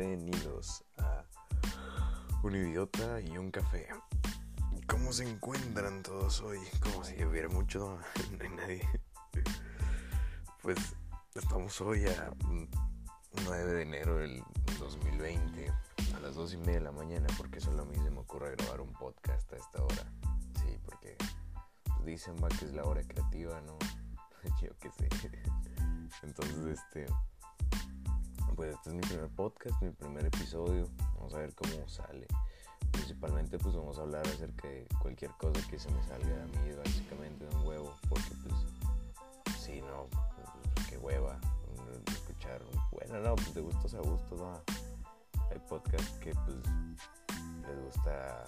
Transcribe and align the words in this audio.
bienvenidos 0.00 0.82
a 0.96 1.26
Un 2.42 2.56
idiota 2.56 3.20
y 3.20 3.36
un 3.36 3.50
café. 3.50 3.86
¿Cómo 4.86 5.12
se 5.12 5.28
encuentran 5.28 6.02
todos 6.02 6.40
hoy? 6.40 6.58
Como 6.82 7.04
si 7.04 7.22
hubiera 7.22 7.50
mucho, 7.50 7.98
no 8.38 8.42
hay 8.42 8.48
nadie. 8.48 8.88
Pues 10.62 10.78
estamos 11.34 11.78
hoy 11.82 12.06
a 12.06 12.32
9 13.44 13.72
de 13.74 13.82
enero 13.82 14.16
del 14.16 14.42
2020 14.78 15.70
a 16.16 16.20
las 16.20 16.34
2 16.34 16.54
y 16.54 16.56
media 16.56 16.74
de 16.74 16.80
la 16.80 16.92
mañana 16.92 17.26
porque 17.36 17.60
solo 17.60 17.82
a 17.82 17.84
mí 17.84 17.96
se 17.96 18.10
me 18.10 18.20
ocurre 18.20 18.56
grabar 18.56 18.80
un 18.80 18.94
podcast 18.94 19.52
a 19.52 19.56
esta 19.58 19.84
hora. 19.84 20.10
Sí, 20.62 20.78
porque 20.82 21.14
dicen 22.06 22.36
va 22.42 22.48
que 22.48 22.64
es 22.64 22.72
la 22.72 22.84
hora 22.84 23.02
creativa, 23.02 23.60
¿no? 23.60 23.76
Yo 24.62 24.70
qué 24.78 24.90
sé. 24.92 25.10
Entonces, 26.22 26.80
este 26.80 27.06
pues 28.54 28.74
este 28.74 28.90
es 28.90 28.94
mi 28.94 29.02
primer 29.02 29.28
podcast, 29.30 29.80
mi 29.82 29.90
primer 29.90 30.26
episodio. 30.26 30.88
Vamos 31.16 31.34
a 31.34 31.38
ver 31.38 31.54
cómo 31.54 31.88
sale. 31.88 32.26
Principalmente 32.92 33.58
pues 33.58 33.74
vamos 33.74 33.98
a 33.98 34.02
hablar 34.02 34.26
acerca 34.26 34.68
de 34.68 34.86
cualquier 35.00 35.30
cosa 35.32 35.60
que 35.68 35.78
se 35.78 35.90
me 35.90 36.02
salga 36.04 36.42
a 36.42 36.46
mí, 36.46 36.72
básicamente 36.76 37.46
de 37.46 37.56
un 37.56 37.66
huevo, 37.66 37.94
porque 38.08 38.30
pues 38.42 39.56
si 39.58 39.80
no, 39.82 40.06
pues, 40.10 40.86
qué 40.88 40.98
hueva 40.98 41.38
escuchar. 42.06 42.62
Bueno, 42.90 43.20
no, 43.20 43.36
pues 43.36 43.54
de 43.54 43.60
gustos 43.60 43.94
a 43.94 43.98
gustos, 44.00 44.40
¿no? 44.40 44.60
Hay 45.50 45.58
podcasts 45.68 46.18
que 46.18 46.32
pues 46.32 46.56
les 47.66 47.84
gusta 47.84 48.44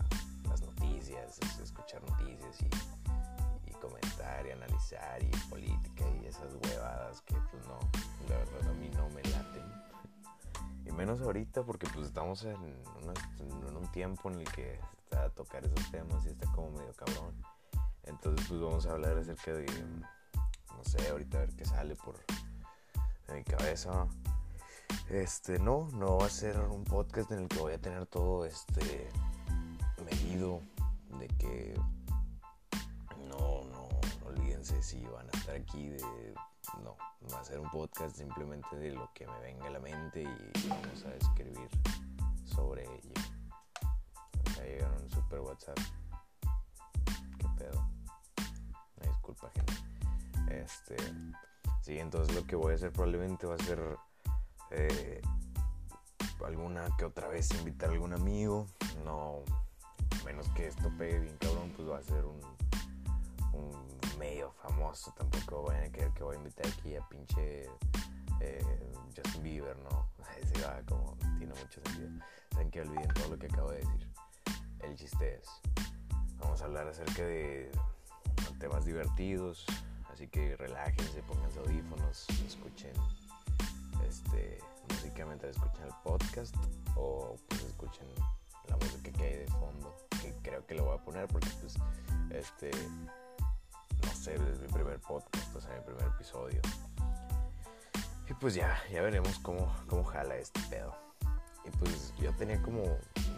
las 0.49 0.63
noticias, 0.63 1.39
escuchar 1.63 2.03
noticias 2.03 2.59
y 3.67 3.73
comentar 3.73 4.47
y 4.47 4.51
analizar 4.51 5.23
y 5.23 5.31
política 5.51 6.05
y 6.23 6.27
esas 6.27 6.55
huevadas 6.55 7.21
que 7.23 7.35
pues 7.51 7.67
no, 7.67 7.79
la 8.29 8.39
verdad 8.39 8.71
a 8.71 8.73
mí 8.75 8.89
no 8.95 9.09
me 9.11 9.23
laten 9.25 9.92
menos 10.97 11.21
ahorita 11.21 11.63
porque 11.63 11.87
pues 11.93 12.07
estamos 12.07 12.45
en, 12.45 12.57
un 12.57 13.91
tiempo 13.93 14.31
en 14.31 14.41
el 14.41 14.53
que 14.53 14.79
está 15.03 15.25
a 15.25 15.31
tocar 15.31 15.65
esos 15.65 15.91
temas 15.91 16.25
y 16.27 16.31
está 16.31 16.51
como 16.53 16.71
medio 16.71 16.93
cabrón. 16.95 17.35
Entonces 18.05 18.47
pues 18.49 18.61
vamos 18.61 18.87
a 18.87 18.93
hablar 18.93 19.17
acerca 19.17 19.53
de, 19.53 19.67
no 20.37 20.85
sé, 20.85 21.09
ahorita 21.09 21.39
a 21.39 21.41
ver 21.41 21.57
qué 21.57 21.65
sale 21.65 21.97
por 21.97 22.15
mi 23.35 23.45
cabeza. 23.45 24.07
Este, 25.09 25.59
no, 25.59 25.89
no 25.93 26.19
va 26.19 26.27
a 26.27 26.31
ser 26.31 26.59
un 26.59 26.85
podcast 26.85 27.31
en 27.33 27.41
el 27.41 27.49
que 27.49 27.59
voy 27.59 27.73
a 27.73 27.79
tener 27.79 28.07
todo 28.07 28.45
este 28.45 29.11
medido 30.05 30.61
de 31.19 31.29
que 31.29 31.75
olvídense 34.63 34.83
si 34.83 35.05
van 35.07 35.27
a 35.27 35.39
estar 35.39 35.57
aquí 35.57 35.91
no, 36.85 36.97
va 37.33 37.41
a 37.41 37.45
ser 37.45 37.59
un 37.59 37.69
podcast 37.71 38.17
simplemente 38.17 38.77
de 38.77 38.93
lo 38.93 39.11
que 39.13 39.27
me 39.27 39.41
venga 39.41 39.67
a 39.67 39.71
la 39.71 39.81
mente 39.81 40.23
y 40.23 40.69
vamos 40.69 41.05
a 41.05 41.15
escribir 41.17 41.69
sobre 42.45 42.85
ello. 42.85 43.15
Ya 44.57 44.63
llegaron 44.63 45.11
super 45.11 45.41
WhatsApp. 45.41 45.79
¿Qué 47.39 47.49
pedo? 47.59 47.89
Disculpa, 49.01 49.51
gente. 49.51 50.55
Este, 50.55 50.97
sí, 51.81 51.99
entonces 51.99 52.35
lo 52.35 52.47
que 52.47 52.55
voy 52.55 52.73
a 52.73 52.77
hacer 52.77 52.93
probablemente 52.93 53.47
va 53.47 53.57
a 53.57 53.65
ser 53.65 53.81
eh, 54.71 55.21
alguna 56.45 56.89
que 56.97 57.05
otra 57.05 57.27
vez 57.27 57.51
invitar 57.59 57.89
a 57.89 57.93
algún 57.93 58.13
amigo. 58.13 58.69
No, 59.05 59.43
menos 60.25 60.49
que 60.51 60.69
esto 60.69 60.91
pegue 60.97 61.19
bien 61.19 61.37
cabrón, 61.39 61.73
pues 61.75 61.89
va 61.89 61.99
a 61.99 62.03
ser 62.03 62.25
un, 62.25 62.41
un 63.53 64.19
medio 64.19 64.53
famoso, 64.63 65.13
tampoco 65.17 65.63
vayan 65.65 65.85
a 65.85 65.93
creer 65.93 66.13
que 66.13 66.23
voy 66.23 66.37
a 66.37 66.39
invitar 66.39 66.67
aquí 66.67 66.97
a 66.97 67.09
pinche 67.09 67.69
eh, 68.41 68.93
Justin 69.17 69.43
Bieber, 69.43 69.77
¿no? 69.79 70.09
Ese 70.41 70.65
va 70.65 70.83
como, 70.89 71.17
tiene 71.39 71.55
mucho 71.55 71.81
sentido. 71.85 72.11
Saben 72.51 72.71
que 72.71 72.81
olviden 72.81 73.09
todo 73.15 73.29
lo 73.29 73.39
que 73.39 73.47
acabo 73.47 73.71
de 73.71 73.79
decir. 73.79 74.09
El 74.81 74.97
chiste 74.97 75.37
es, 75.37 75.49
vamos 76.39 76.61
a 76.61 76.65
hablar 76.65 76.89
acerca 76.89 77.23
de 77.23 77.71
temas 78.59 78.85
divertidos, 78.85 79.65
así 80.13 80.29
que 80.29 80.57
relájense, 80.57 81.23
pónganse 81.23 81.59
audífonos, 81.61 82.27
escuchen 82.47 82.93
este, 84.09 84.59
música 84.89 85.25
mientras 85.27 85.57
escuchan 85.57 85.87
el 85.87 85.95
podcast 86.05 86.55
o 86.97 87.37
pues 87.49 87.63
escuchen 87.63 88.07
la 88.69 88.77
música 88.77 89.11
que 89.13 89.25
hay 89.25 89.37
de 89.39 89.47
fondo, 89.47 89.97
que 90.21 90.35
creo 90.43 90.67
que 90.67 90.75
lo 90.75 90.85
voy 90.85 90.99
a 90.99 91.03
poner 91.03 91.27
porque 91.29 91.49
pues 91.61 91.75
este 92.31 92.71
desde 94.31 94.63
mi 94.63 94.69
primer 94.69 95.01
podcast, 95.01 95.55
o 95.57 95.61
sea, 95.61 95.75
mi 95.75 95.81
primer 95.81 96.07
episodio. 96.07 96.61
Y 98.31 98.35
pues 98.35 98.55
ya, 98.55 98.81
ya 98.91 99.03
veremos 99.03 99.41
cómo, 99.41 99.75
cómo 99.89 100.05
jala 100.05 100.37
este 100.37 100.61
pedo. 100.71 100.95
Y 101.65 101.71
pues 101.77 102.15
yo 102.21 102.33
tenía 102.37 102.63
como, 102.63 102.85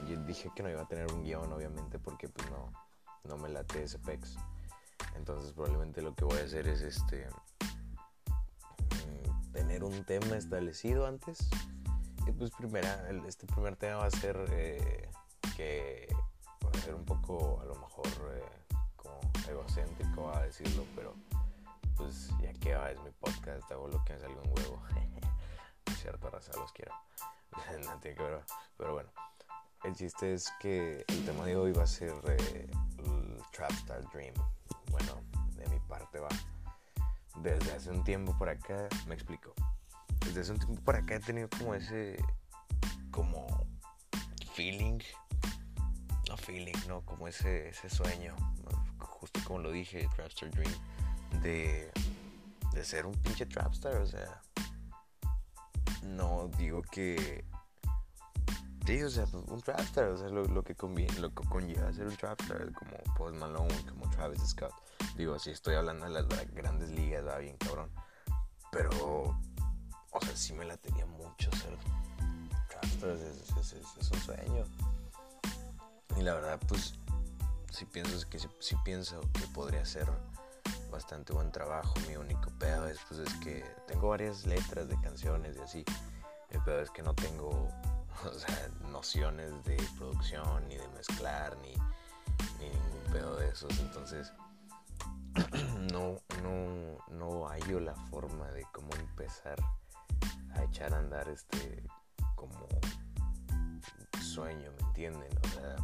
yo 0.06 0.16
dije 0.26 0.50
que 0.54 0.62
no 0.62 0.68
iba 0.68 0.82
a 0.82 0.86
tener 0.86 1.10
un 1.10 1.22
guion, 1.22 1.50
obviamente, 1.50 1.98
porque 1.98 2.28
pues 2.28 2.50
no, 2.50 2.70
no 3.24 3.38
me 3.38 3.48
late 3.48 3.84
ese 3.84 3.98
pex. 3.98 4.36
Entonces 5.16 5.52
probablemente 5.52 6.02
lo 6.02 6.14
que 6.14 6.24
voy 6.24 6.38
a 6.38 6.44
hacer 6.44 6.68
es 6.68 6.82
este, 6.82 7.28
mm, 9.06 9.52
tener 9.52 9.84
un 9.84 10.04
tema 10.04 10.36
establecido 10.36 11.06
antes. 11.06 11.48
Y 12.26 12.32
pues 12.32 12.50
primera, 12.50 13.08
este 13.26 13.46
primer 13.46 13.76
tema 13.76 13.96
va 13.96 14.06
a 14.06 14.10
ser 14.10 14.36
eh, 14.50 15.08
que 15.56 16.14
va 16.62 16.70
a 16.70 16.82
ser 16.82 16.94
un 16.94 17.06
poco, 17.06 17.60
a 17.62 17.64
lo 17.64 17.74
mejor... 17.76 18.06
Eh, 18.34 18.64
egocéntrico 19.48 20.30
a 20.30 20.42
decirlo, 20.42 20.84
pero 20.94 21.14
pues 21.96 22.30
ya 22.40 22.52
que 22.54 22.74
va, 22.74 22.90
es 22.90 23.00
mi 23.02 23.10
podcast, 23.12 23.70
hago 23.70 23.88
lo 23.88 24.04
que 24.04 24.14
me 24.14 24.18
salga 24.20 24.40
un 24.40 24.50
huevo. 24.58 24.82
cierto, 25.96 26.30
raza, 26.30 26.52
los 26.58 26.72
quiero. 26.72 26.92
no 27.84 27.98
tiene 28.00 28.16
que 28.16 28.22
ver, 28.22 28.40
pero 28.76 28.94
bueno. 28.94 29.10
El 29.84 29.94
chiste 29.94 30.32
es 30.32 30.50
que 30.60 31.04
el 31.08 31.24
tema 31.26 31.44
de 31.44 31.56
hoy 31.56 31.72
va 31.72 31.82
a 31.82 31.86
ser 31.86 32.14
eh, 32.26 32.70
el 32.98 33.42
Trapstar 33.52 34.02
Dream. 34.12 34.34
Bueno, 34.90 35.22
de 35.56 35.68
mi 35.68 35.78
parte 35.80 36.20
va. 36.20 36.28
Desde 37.36 37.72
hace 37.72 37.90
un 37.90 38.02
tiempo 38.02 38.36
por 38.38 38.48
acá, 38.48 38.88
me 39.06 39.14
explico. 39.14 39.52
Desde 40.24 40.40
hace 40.40 40.52
un 40.52 40.58
tiempo 40.58 40.82
por 40.82 40.96
acá 40.96 41.16
he 41.16 41.20
tenido 41.20 41.50
como 41.50 41.74
ese, 41.74 42.16
como 43.10 43.46
feeling, 44.54 45.00
no 46.30 46.36
feeling, 46.38 46.78
no, 46.88 47.02
como 47.04 47.28
ese, 47.28 47.68
ese 47.68 47.90
sueño, 47.90 48.34
justo 49.06 49.40
como 49.44 49.60
lo 49.60 49.70
dije, 49.70 50.08
Trapstar 50.14 50.50
Dream, 50.50 50.72
de, 51.42 51.90
de 52.72 52.84
ser 52.84 53.06
un 53.06 53.14
pinche 53.14 53.46
Trapstar, 53.46 53.96
o 53.96 54.06
sea, 54.06 54.42
no 56.02 56.48
digo 56.58 56.82
que... 56.82 57.44
Sí, 58.86 59.02
o 59.02 59.08
sea, 59.08 59.24
un 59.32 59.62
Trapstar, 59.62 60.10
o 60.10 60.18
sea, 60.18 60.28
lo, 60.28 60.62
que 60.62 60.74
conviene, 60.74 61.18
lo 61.18 61.34
que 61.34 61.48
conlleva 61.48 61.90
ser 61.92 62.06
un 62.06 62.16
Trapstar, 62.16 62.70
como 62.72 62.96
Post 63.16 63.36
Malone, 63.36 63.74
como 63.88 64.10
Travis 64.10 64.42
Scott. 64.46 64.74
Digo, 65.16 65.38
si 65.38 65.50
estoy 65.50 65.74
hablando 65.74 66.04
de 66.04 66.10
las 66.10 66.28
grandes 66.52 66.90
ligas, 66.90 67.26
va 67.26 67.38
bien 67.38 67.56
cabrón. 67.56 67.90
Pero, 68.70 69.40
o 70.10 70.20
sea, 70.20 70.36
sí 70.36 70.52
me 70.52 70.66
la 70.66 70.76
tenía 70.76 71.06
mucho 71.06 71.50
ser 71.52 71.78
Trapstar, 72.68 73.16
es 73.16 74.10
un 74.10 74.20
sueño. 74.20 74.64
Y 76.18 76.22
la 76.22 76.34
verdad, 76.34 76.60
pues, 76.68 76.94
si 77.74 77.86
pienso 77.86 78.28
que 78.30 78.38
si, 78.38 78.76
pienso 78.84 79.20
que 79.32 79.48
podría 79.52 79.84
ser 79.84 80.08
bastante 80.92 81.32
buen 81.32 81.50
trabajo. 81.50 81.92
Mi 82.06 82.16
único 82.16 82.48
pedo 82.58 82.86
es, 82.86 83.00
pues, 83.08 83.20
es 83.20 83.34
que 83.40 83.64
tengo 83.88 84.10
varias 84.10 84.46
letras 84.46 84.88
de 84.88 85.00
canciones 85.00 85.56
y 85.56 85.60
así. 85.60 85.84
Mi 86.52 86.60
pedo 86.60 86.80
es 86.80 86.90
que 86.90 87.02
no 87.02 87.14
tengo 87.14 87.68
nociones 88.92 89.64
de 89.64 89.76
producción, 89.98 90.68
ni 90.68 90.76
de 90.76 90.86
mezclar, 90.88 91.56
ni, 91.58 91.74
ni 92.60 92.70
ningún 92.70 93.12
pedo 93.12 93.36
de 93.36 93.48
esos. 93.48 93.76
Entonces, 93.80 94.32
no, 95.92 96.20
no, 96.44 96.98
no 97.08 97.48
hallo 97.48 97.80
la 97.80 97.96
forma 98.08 98.48
de 98.52 98.64
cómo 98.72 98.94
empezar 98.94 99.58
a 100.54 100.62
echar 100.62 100.94
a 100.94 100.98
andar 100.98 101.28
este 101.28 101.82
como 102.36 102.68
sueño, 104.22 104.70
¿me 104.78 104.86
entienden? 104.86 105.36
O 105.42 105.48
sea, 105.48 105.76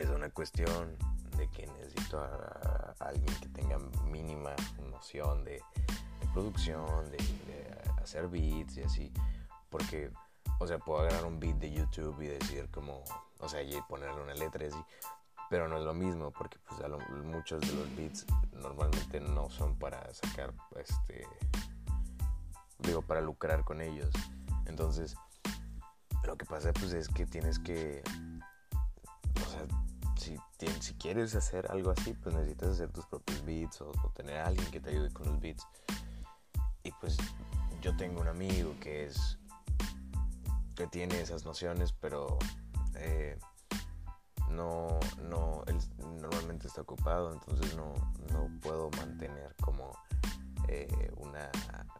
es 0.00 0.10
una 0.10 0.30
cuestión 0.30 0.96
de 1.36 1.48
que 1.48 1.66
necesito 1.66 2.20
a, 2.20 2.94
alguien 3.00 3.34
que 3.40 3.48
tenga 3.48 3.78
mínima 4.04 4.54
noción 4.90 5.44
de, 5.44 5.62
producción, 6.32 7.10
de, 7.10 7.18
hacer 8.02 8.28
beats 8.28 8.76
y 8.76 8.82
así. 8.82 9.12
Porque, 9.70 10.10
o 10.58 10.66
sea, 10.66 10.78
puedo 10.78 11.00
agarrar 11.00 11.26
un 11.26 11.38
beat 11.40 11.56
de 11.56 11.72
YouTube 11.72 12.20
y 12.22 12.28
decir 12.28 12.68
como, 12.70 13.02
o 13.38 13.48
sea, 13.48 13.62
y 13.62 13.80
ponerle 13.88 14.22
una 14.22 14.34
letra 14.34 14.64
y 14.64 14.68
así. 14.68 14.84
Pero 15.48 15.68
no 15.68 15.78
es 15.78 15.84
lo 15.84 15.94
mismo 15.94 16.32
porque 16.32 16.58
pues 16.66 16.80
muchos 17.24 17.60
de 17.60 17.72
los 17.72 17.96
beats 17.96 18.26
normalmente 18.52 19.20
no 19.20 19.48
son 19.48 19.78
para 19.78 20.12
sacar, 20.12 20.52
este, 20.76 21.26
digo, 22.80 23.02
para 23.02 23.20
lucrar 23.20 23.64
con 23.64 23.80
ellos. 23.80 24.10
Entonces, 24.66 25.16
lo 26.24 26.36
que 26.36 26.44
pasa 26.44 26.72
pues 26.72 26.92
es 26.92 27.08
que 27.08 27.26
tienes 27.26 27.58
que, 27.60 28.02
o 29.46 29.50
sea, 29.50 29.66
si, 30.16 30.36
si 30.80 30.94
quieres 30.94 31.34
hacer 31.34 31.70
algo 31.70 31.90
así, 31.90 32.14
pues 32.14 32.34
necesitas 32.34 32.70
hacer 32.70 32.90
tus 32.90 33.06
propios 33.06 33.44
beats 33.44 33.80
o, 33.80 33.92
tener 34.14 34.38
a 34.38 34.46
alguien 34.46 34.70
que 34.70 34.80
te 34.80 34.90
ayude 34.90 35.12
con 35.12 35.26
los 35.26 35.40
beats. 35.40 35.66
Y 36.82 36.90
pues 37.00 37.16
yo 37.82 37.96
tengo 37.96 38.20
un 38.20 38.28
amigo 38.28 38.74
que 38.80 39.06
es 39.06 39.38
que 40.74 40.86
tiene 40.86 41.20
esas 41.20 41.44
nociones, 41.44 41.92
pero 41.92 42.38
eh, 42.96 43.38
no, 44.50 44.98
no, 45.22 45.64
él 45.66 45.78
normalmente 46.20 46.68
está 46.68 46.82
ocupado, 46.82 47.32
entonces 47.32 47.74
no, 47.76 47.94
no 48.32 48.48
puedo 48.60 48.90
mantener 48.90 49.54
como 49.62 49.92
eh, 50.68 51.10
una 51.16 51.50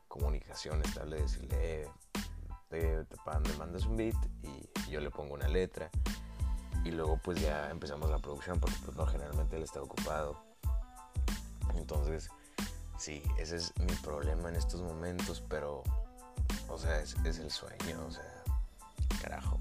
comunicación 0.09 0.83
estable, 0.83 1.23
decirle, 1.23 1.83
eh, 1.83 1.89
te, 2.69 3.07
me 3.49 3.57
mandas 3.59 3.87
un 3.87 3.97
beat 3.97 4.17
y 4.43 4.91
yo 4.91 5.01
le 5.01 5.11
pongo 5.11 5.35
una 5.35 5.49
letra 5.49 5.91
y 6.85 6.91
luego 6.91 7.19
pues 7.23 7.41
ya 7.41 7.71
empezamos 7.71 8.11
la 8.11 8.19
producción 8.19 8.61
porque 8.61 8.77
pues 8.85 8.97
no, 8.97 9.07
generalmente 9.07 9.57
él 9.57 9.63
está 9.63 9.83
ocupado. 9.83 10.41
Entonces, 11.75 12.31
sí, 12.99 13.23
ese 13.39 13.57
es 13.57 13.73
mi 13.81 13.93
problema 13.97 14.49
en 14.49 14.57
estos 14.57 14.83
momentos, 14.83 15.43
pero, 15.49 15.83
o 16.69 16.79
sea, 16.79 17.01
es, 17.01 17.15
el 17.25 17.51
sueño, 17.51 18.05
o 18.07 18.11
sea, 18.11 18.43
carajo 19.23 19.59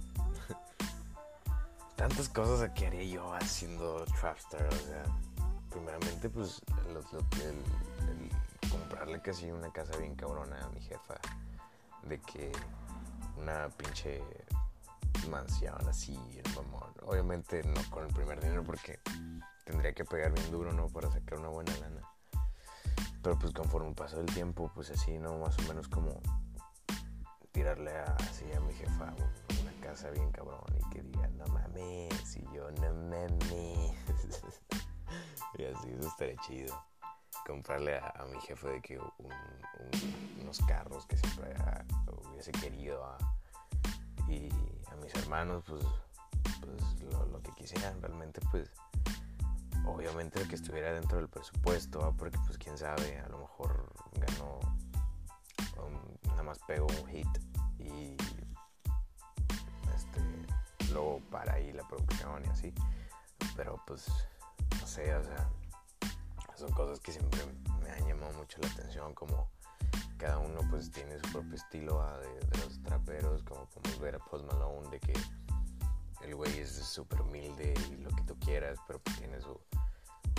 tantas 1.95 2.29
cosas 2.29 2.71
que 2.71 2.87
haría 2.87 3.03
yo 3.03 3.33
haciendo 3.33 4.05
Trapstar, 4.05 4.67
o 4.67 4.71
sea, 4.71 5.03
primeramente 5.69 6.29
pues 6.29 6.61
el, 6.87 7.59
comprarle 8.69 9.21
casi 9.21 9.51
una 9.51 9.71
casa 9.71 9.97
bien 9.97 10.15
cabrona 10.15 10.63
a 10.65 10.69
mi 10.69 10.81
jefa, 10.81 11.15
de 12.03 12.19
que 12.21 12.51
una 13.37 13.69
pinche 13.69 14.21
mansión 15.29 15.75
así, 15.87 16.17
mamón. 16.55 16.93
Obviamente 17.03 17.63
no 17.63 17.81
con 17.89 18.05
el 18.05 18.13
primer 18.13 18.39
dinero 18.41 18.63
porque 18.63 18.99
tendría 19.65 19.93
que 19.93 20.05
pegar 20.05 20.31
bien 20.31 20.51
duro, 20.51 20.71
¿no? 20.71 20.87
Para 20.87 21.11
sacar 21.11 21.39
una 21.39 21.49
buena 21.49 21.75
lana. 21.77 22.01
Pero 23.21 23.39
pues 23.39 23.53
conforme 23.53 23.93
pasó 23.93 24.19
el 24.19 24.27
tiempo, 24.27 24.71
pues 24.73 24.91
así, 24.91 25.17
¿no? 25.17 25.37
Más 25.39 25.57
o 25.59 25.61
menos 25.63 25.87
como 25.87 26.21
tirarle 27.51 27.97
así 27.97 28.45
a 28.51 28.59
mi 28.59 28.73
jefa 28.73 29.13
una 29.61 29.71
casa 29.81 30.09
bien 30.11 30.29
cabrón 30.31 30.61
y 30.77 30.89
que 30.89 31.01
diga, 31.01 31.27
no 31.29 31.47
mames, 31.47 32.35
y 32.35 32.43
yo, 32.53 32.69
no 32.71 32.93
mames. 32.93 33.93
y 35.57 35.63
así, 35.63 35.89
eso 35.97 36.07
estaría 36.07 36.35
chido. 36.41 36.85
Comprarle 37.47 37.97
a, 37.97 38.25
mi 38.31 38.39
jefe 38.41 38.67
de 38.67 38.81
que 38.81 38.99
unos 40.39 40.59
carros 40.67 41.05
que 41.05 41.17
siempre 41.17 41.55
hubiese 42.07 42.51
querido. 42.51 43.17
Y 44.27 44.49
a 44.91 44.95
mis 44.95 45.13
hermanos, 45.15 45.63
pues, 45.67 45.83
pues 46.61 47.29
lo, 47.31 47.41
que 47.41 47.51
quisieran 47.51 48.01
realmente, 48.01 48.41
pues 48.51 48.69
obviamente 49.85 50.41
que 50.47 50.55
estuviera 50.55 50.93
dentro 50.93 51.17
del 51.17 51.29
presupuesto, 51.29 52.13
porque 52.17 52.37
pues 52.45 52.57
quién 52.57 52.77
sabe, 52.77 53.19
a 53.19 53.29
lo 53.29 53.39
mejor 53.39 53.93
ganó 54.13 54.59
nada 56.27 56.43
más 56.43 56.59
pego 56.67 56.87
un 57.01 57.07
hit 57.07 57.27
y 57.79 58.17
este 59.95 60.91
luego 60.91 61.21
para 61.31 61.53
ahí 61.53 61.71
la 61.71 61.87
producción 61.87 62.43
y 62.45 62.49
así. 62.49 62.73
Pero 63.55 63.81
pues 63.85 64.07
no 64.81 64.87
sé 64.87 65.15
o 65.15 65.23
sea 65.23 65.49
son 66.55 66.71
cosas 66.71 66.99
que 66.99 67.11
siempre 67.11 67.41
me 67.81 67.91
han 67.91 68.07
llamado 68.07 68.33
mucho 68.33 68.59
la 68.61 68.67
atención 68.69 69.13
como 69.13 69.49
cada 70.25 70.39
uno 70.39 70.59
pues 70.71 70.89
tiene 70.89 71.19
su 71.19 71.31
propio 71.33 71.53
estilo 71.53 72.01
ah, 72.01 72.17
de, 72.17 72.57
los 72.57 72.81
traperos 72.81 73.43
como 73.43 73.67
podemos 73.67 73.99
ver 73.99 74.15
a 74.15 74.19
Post 74.19 74.45
Malone 74.51 74.89
de 74.89 74.99
que 74.99 75.13
el 76.23 76.33
güey 76.33 76.57
es 76.57 76.71
súper 76.71 77.21
humilde 77.21 77.75
y 77.91 77.97
lo 77.97 78.09
que 78.09 78.23
tú 78.23 78.35
quieras 78.39 78.79
pero 78.87 78.97
pues 78.97 79.17
tiene 79.19 79.39
su 79.39 79.59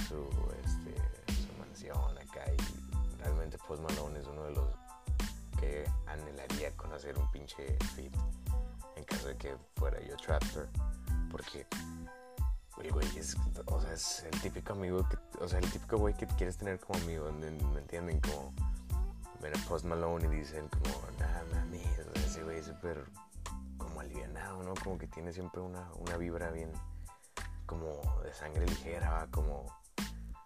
su, 0.08 0.28
este, 0.64 1.32
su 1.32 1.52
mansión 1.60 2.18
acá 2.18 2.42
y 2.52 3.18
realmente 3.18 3.58
Post 3.58 3.82
Malone 3.82 4.18
es 4.18 4.26
uno 4.26 4.42
de 4.46 4.50
los 4.54 4.74
que 5.60 5.88
anhelaría 6.06 6.76
conocer 6.76 7.16
un 7.16 7.30
pinche 7.30 7.78
fit 7.94 8.12
en 8.96 9.04
caso 9.04 9.28
de 9.28 9.36
que 9.36 9.56
fuera 9.76 10.00
yo 10.02 10.16
Traptor 10.16 10.68
porque 11.30 11.64
el 12.82 12.92
güey 12.92 13.06
es, 13.16 13.36
o 13.66 13.80
sea, 13.80 13.92
es 13.92 14.24
el 14.24 14.40
típico 14.40 14.72
amigo 14.72 15.06
o 15.38 15.46
sea, 15.46 15.60
el 15.60 15.70
típico 15.70 15.96
güey 15.96 16.14
que 16.14 16.26
quieres 16.26 16.56
tener 16.56 16.80
como 16.80 16.98
amigo, 16.98 17.30
¿me 17.32 17.78
entienden? 17.78 18.20
Como 18.20 18.52
ven 19.40 19.56
a 19.56 19.68
Post 19.68 19.84
Malone 19.84 20.26
y 20.26 20.40
dicen 20.40 20.68
como, 20.68 21.10
nada 21.18 21.44
mami, 21.52 21.82
ese 22.14 22.42
güey 22.44 22.58
es 22.58 22.66
súper 22.66 23.04
como 23.76 24.00
alivianado, 24.00 24.62
¿no? 24.62 24.74
Como 24.74 24.98
que 24.98 25.06
tiene 25.06 25.32
siempre 25.32 25.60
una, 25.60 25.90
una 25.94 26.16
vibra 26.16 26.50
bien 26.50 26.72
como 27.66 28.00
de 28.22 28.32
sangre 28.32 28.66
ligera, 28.66 29.28
como 29.30 29.66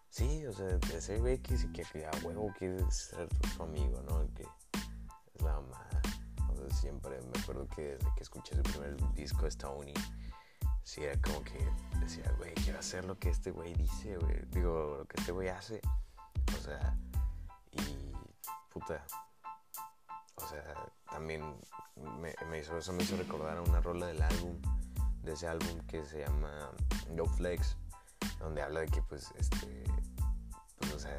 sí, 0.09 0.45
o 0.47 0.53
sea, 0.53 0.79
ese 0.95 1.19
güey 1.19 1.39
que, 1.39 1.57
que, 1.73 1.83
que 1.85 2.07
a 2.07 2.11
huevo 2.23 2.53
quiere 2.59 2.79
ser 2.91 3.29
su 3.55 3.63
amigo, 3.63 4.03
¿no? 4.09 4.27
Que 4.35 4.47
la 5.45 5.55
mamá. 5.55 5.89
siempre 6.81 7.21
me 7.23 7.41
acuerdo 7.41 7.67
que 7.69 7.97
desde 7.97 8.15
que 8.17 8.23
escuché 8.23 8.55
su 8.55 8.63
primer 8.63 8.97
disco 9.15 9.47
Stony, 9.47 9.95
sí 10.83 11.03
era 11.03 11.21
como 11.21 11.43
que 11.43 11.59
decía, 12.01 12.31
güey, 12.39 12.55
quiero 12.55 12.79
hacer 12.79 13.05
lo 13.05 13.19
que 13.19 13.31
este 13.31 13.51
güey 13.51 13.75
dice, 13.75 14.17
güey. 14.17 14.43
Digo, 14.51 14.97
lo 14.99 15.05
que 15.07 15.21
este 15.21 15.33
güey 15.33 15.49
hace. 15.49 15.81
O 16.59 16.63
sea, 16.63 16.97
y 17.73 18.10
puta. 18.73 19.05
O 20.37 20.47
sea, 20.47 20.63
también 21.11 21.43
me, 22.51 22.59
hizo, 22.59 22.79
eso 22.79 22.93
me 22.93 23.03
hizo 23.03 23.17
recordar 23.17 23.59
a 23.59 23.63
una 23.63 23.81
rola 23.81 24.07
del 24.07 24.23
álbum, 24.23 24.61
de 25.23 25.33
ese 25.33 25.47
álbum 25.47 25.81
que 25.87 26.05
se 26.05 26.21
llama 26.21 26.71
No 27.11 27.27
Flex, 27.27 27.77
donde 28.39 28.63
habla 28.63 28.81
de 28.81 28.87
que, 28.87 29.03
pues, 29.03 29.33
este, 29.37 29.85
pues, 30.79 30.95
o 30.95 30.99
sea, 30.99 31.19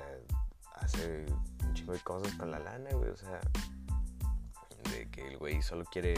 hace 0.75 1.25
un 1.63 1.73
chingo 1.73 1.93
de 1.93 1.99
cosas 1.99 2.33
con 2.35 2.51
la 2.51 2.59
lana, 2.59 2.89
güey, 2.93 3.09
o 3.09 3.17
sea, 3.17 3.39
de 4.91 5.09
que 5.11 5.27
el 5.27 5.37
güey 5.37 5.61
solo 5.61 5.85
quiere, 5.85 6.15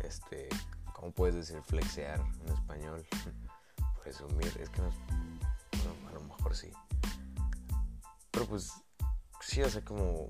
este, 0.00 0.48
¿cómo 0.92 1.12
puedes 1.12 1.36
decir 1.36 1.62
flexear 1.62 2.20
en 2.20 2.48
español? 2.48 3.06
Presumir, 4.02 4.52
es 4.60 4.68
que 4.70 4.82
no, 4.82 4.90
a 6.08 6.12
lo 6.12 6.20
mejor 6.22 6.56
sí. 6.56 6.70
Pero 8.30 8.46
pues, 8.46 8.72
sí, 9.40 9.62
o 9.62 9.70
sea, 9.70 9.84
como 9.84 10.26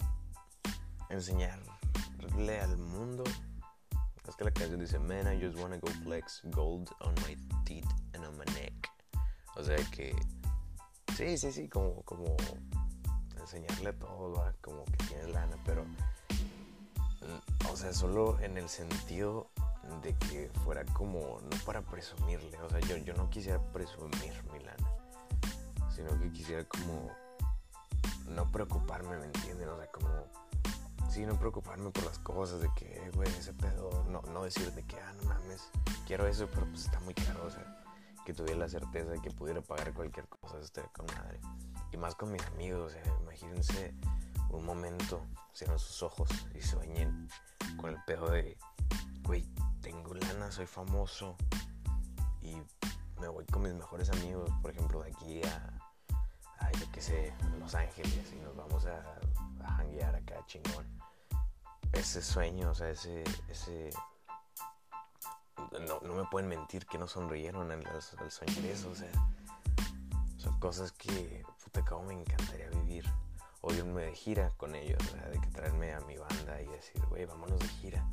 enseñarle 1.10 2.60
al 2.60 2.76
mundo. 2.76 3.24
Es 4.28 4.34
que 4.36 4.44
la 4.44 4.50
canción 4.50 4.80
dice, 4.80 4.98
man, 4.98 5.32
I 5.32 5.40
just 5.40 5.58
wanna 5.58 5.78
go 5.78 5.88
flex 6.04 6.42
gold 6.46 6.90
on 7.00 7.14
my 7.26 7.36
teeth 7.64 7.88
and 8.14 8.24
on 8.24 8.36
my 8.36 8.44
neck. 8.54 8.90
O 9.56 9.62
sea 9.62 9.76
que, 9.92 10.14
sí, 11.16 11.38
sí, 11.38 11.52
sí, 11.52 11.68
como, 11.68 12.02
como 12.02 12.36
enseñarle 13.40 13.92
todo, 13.94 14.52
como 14.60 14.84
que 14.84 14.96
tiene 15.06 15.28
lana, 15.28 15.56
pero 15.64 15.84
o 17.70 17.76
sea, 17.76 17.92
solo 17.92 18.38
en 18.40 18.56
el 18.56 18.68
sentido 18.68 19.50
de 20.02 20.14
que 20.14 20.50
fuera 20.64 20.84
como, 20.86 21.40
no 21.40 21.56
para 21.64 21.82
presumirle, 21.82 22.58
o 22.60 22.70
sea, 22.70 22.80
yo, 22.80 22.96
yo 22.98 23.14
no 23.14 23.30
quisiera 23.30 23.60
presumir 23.72 24.32
mi 24.52 24.60
lana, 24.60 24.90
sino 25.94 26.18
que 26.18 26.30
quisiera 26.32 26.64
como 26.64 27.10
no 28.34 28.50
preocuparme, 28.50 29.16
¿me 29.18 29.26
entienden? 29.26 29.68
O 29.68 29.76
sea, 29.76 29.86
como, 29.90 30.08
sí, 31.16 31.24
no 31.24 31.38
preocuparme 31.38 31.90
por 31.90 32.04
las 32.04 32.18
cosas, 32.18 32.60
de 32.60 32.68
que, 32.74 33.10
güey, 33.14 33.26
ese 33.38 33.54
pedo, 33.54 34.04
no, 34.10 34.20
no 34.34 34.44
decir 34.44 34.70
de 34.72 34.82
que, 34.84 34.96
ah, 35.00 35.14
no 35.22 35.30
mames, 35.30 35.70
quiero 36.06 36.26
eso, 36.26 36.46
pero 36.52 36.66
pues 36.66 36.84
está 36.84 37.00
muy 37.00 37.14
caro, 37.14 37.46
o 37.46 37.50
sea, 37.50 37.82
que 38.26 38.34
tuviera 38.34 38.58
la 38.58 38.68
certeza 38.68 39.12
de 39.12 39.22
que 39.22 39.30
pudiera 39.30 39.62
pagar 39.62 39.94
cualquier 39.94 40.28
cosa, 40.28 40.58
estaría 40.58 40.90
con 40.92 41.06
madre. 41.06 41.40
Y 41.90 41.96
más 41.96 42.14
con 42.16 42.32
mis 42.32 42.44
amigos, 42.48 42.92
o 42.92 42.94
sea, 42.94 43.02
imagínense 43.22 43.94
un 44.50 44.66
momento, 44.66 45.24
cierren 45.54 45.78
sus 45.78 46.02
ojos 46.02 46.28
y 46.54 46.60
sueñen 46.60 47.28
con 47.78 47.94
el 47.94 47.96
pedo 48.06 48.28
de, 48.28 48.58
güey, 49.22 49.48
tengo 49.80 50.12
lana, 50.12 50.50
soy 50.50 50.66
famoso 50.66 51.34
y 52.42 52.56
me 53.22 53.28
voy 53.28 53.46
con 53.46 53.62
mis 53.62 53.72
mejores 53.72 54.10
amigos, 54.10 54.50
por 54.60 54.70
ejemplo, 54.70 55.02
de 55.02 55.12
aquí 55.12 55.40
a, 55.44 55.80
a 56.58 56.72
yo 56.72 56.84
qué 56.92 57.00
sé, 57.00 57.32
Los 57.58 57.74
Ángeles 57.74 58.34
y 58.34 58.36
nos 58.44 58.54
vamos 58.54 58.84
a, 58.84 59.18
a 59.64 59.76
hanguear 59.78 60.14
acá 60.14 60.44
chingón. 60.44 60.95
Ese 61.98 62.22
sueño, 62.22 62.70
o 62.70 62.74
sea, 62.74 62.90
ese, 62.90 63.24
ese, 63.48 63.90
no, 65.86 66.14
me 66.14 66.24
pueden 66.30 66.48
mentir 66.48 66.86
que 66.86 66.98
no 66.98 67.08
sonrieron 67.08 67.70
al, 67.72 67.86
al 67.86 68.30
soñar 68.30 68.64
eso, 68.66 68.90
o 68.90 68.94
sea, 68.94 69.10
son 70.36 70.58
cosas 70.60 70.92
que, 70.92 71.44
puta, 71.64 71.84
como 71.84 72.04
me 72.04 72.14
encantaría 72.14 72.68
vivir. 72.70 73.04
O 73.62 73.72
irme 73.72 74.04
de 74.04 74.14
gira 74.14 74.50
con 74.58 74.76
ellos, 74.76 74.98
o 75.08 75.10
sea, 75.10 75.28
de 75.28 75.40
que 75.40 75.48
traerme 75.48 75.92
a 75.92 76.00
mi 76.00 76.16
banda 76.16 76.62
y 76.62 76.66
decir, 76.66 77.04
güey, 77.06 77.24
vámonos 77.24 77.58
de 77.58 77.66
gira, 77.66 78.08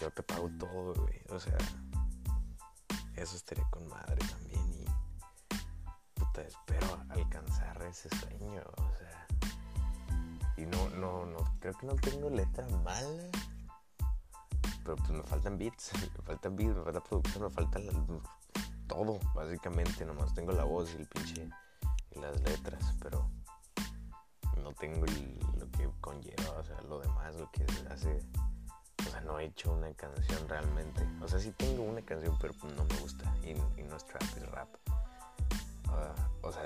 yo 0.00 0.10
te 0.10 0.22
pago 0.22 0.48
todo, 0.58 0.94
güey, 0.94 1.20
o 1.28 1.38
sea, 1.38 1.58
eso 3.16 3.36
estaría 3.36 3.68
con 3.70 3.86
madre 3.86 4.16
también 4.28 4.66
y 4.72 4.86
puta, 6.14 6.40
espero 6.42 6.98
alcanzar 7.10 7.82
ese 7.82 8.08
sueño, 8.16 8.62
o 8.76 8.96
sea, 8.96 9.03
y 10.56 10.66
no, 10.66 10.88
no, 10.90 11.26
no, 11.26 11.38
creo 11.60 11.74
que 11.74 11.86
no 11.86 11.94
tengo 11.96 12.30
letra 12.30 12.66
mala, 12.84 13.30
pero 14.84 14.96
pues 14.96 15.10
me 15.10 15.22
faltan 15.22 15.58
beats, 15.58 15.92
me 16.16 16.22
faltan 16.22 16.56
beats, 16.56 16.76
me 16.76 16.84
falta 16.84 17.02
producción, 17.02 17.44
me 17.44 17.50
falta 17.50 17.80
todo, 18.86 19.18
básicamente, 19.34 20.04
nomás 20.04 20.34
tengo 20.34 20.52
la 20.52 20.64
voz 20.64 20.92
y 20.94 20.96
el 20.98 21.06
pinche 21.06 21.48
y 22.10 22.20
las 22.20 22.40
letras, 22.42 22.94
pero 23.02 23.28
no 24.62 24.72
tengo 24.72 25.04
lo 25.58 25.70
que 25.70 25.90
conlleva, 26.00 26.58
o 26.58 26.64
sea, 26.64 26.80
lo 26.82 27.00
demás, 27.00 27.34
lo 27.36 27.50
que 27.50 27.64
hace, 27.90 28.20
o 29.06 29.10
sea, 29.10 29.20
no 29.20 29.38
he 29.38 29.46
hecho 29.46 29.72
una 29.72 29.92
canción 29.94 30.48
realmente. 30.48 31.06
O 31.20 31.28
sea, 31.28 31.38
sí 31.38 31.52
tengo 31.52 31.82
una 31.82 32.00
canción, 32.02 32.36
pero 32.40 32.54
no 32.74 32.84
me 32.84 32.96
gusta. 32.96 33.34
Y, 33.44 33.54
no 33.82 33.96
es 33.96 34.06
trap, 34.06 34.22
es 34.22 34.50
rap. 34.50 34.68
Ah, 35.88 36.14
o 36.42 36.50
sea, 36.50 36.62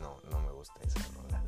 no, 0.00 0.20
no 0.30 0.40
me 0.40 0.52
gusta 0.52 0.80
esa 0.82 1.00
rola. 1.14 1.42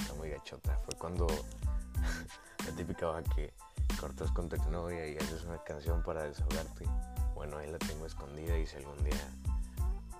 Está 0.00 0.14
muy 0.14 0.30
gachota. 0.30 0.76
Fue 0.84 0.98
cuando 0.98 1.26
la 2.66 2.76
típica 2.76 3.06
baja 3.06 3.22
que 3.34 3.52
cortas 4.00 4.30
con 4.32 4.48
tu 4.48 4.56
y 4.56 5.16
haces 5.16 5.44
una 5.44 5.62
canción 5.62 6.02
para 6.02 6.24
desahogarte. 6.24 6.86
Bueno, 7.34 7.58
ahí 7.58 7.70
la 7.70 7.78
tengo 7.78 8.06
escondida 8.06 8.56
y 8.58 8.66
si 8.66 8.76
algún 8.76 9.02
día 9.04 9.30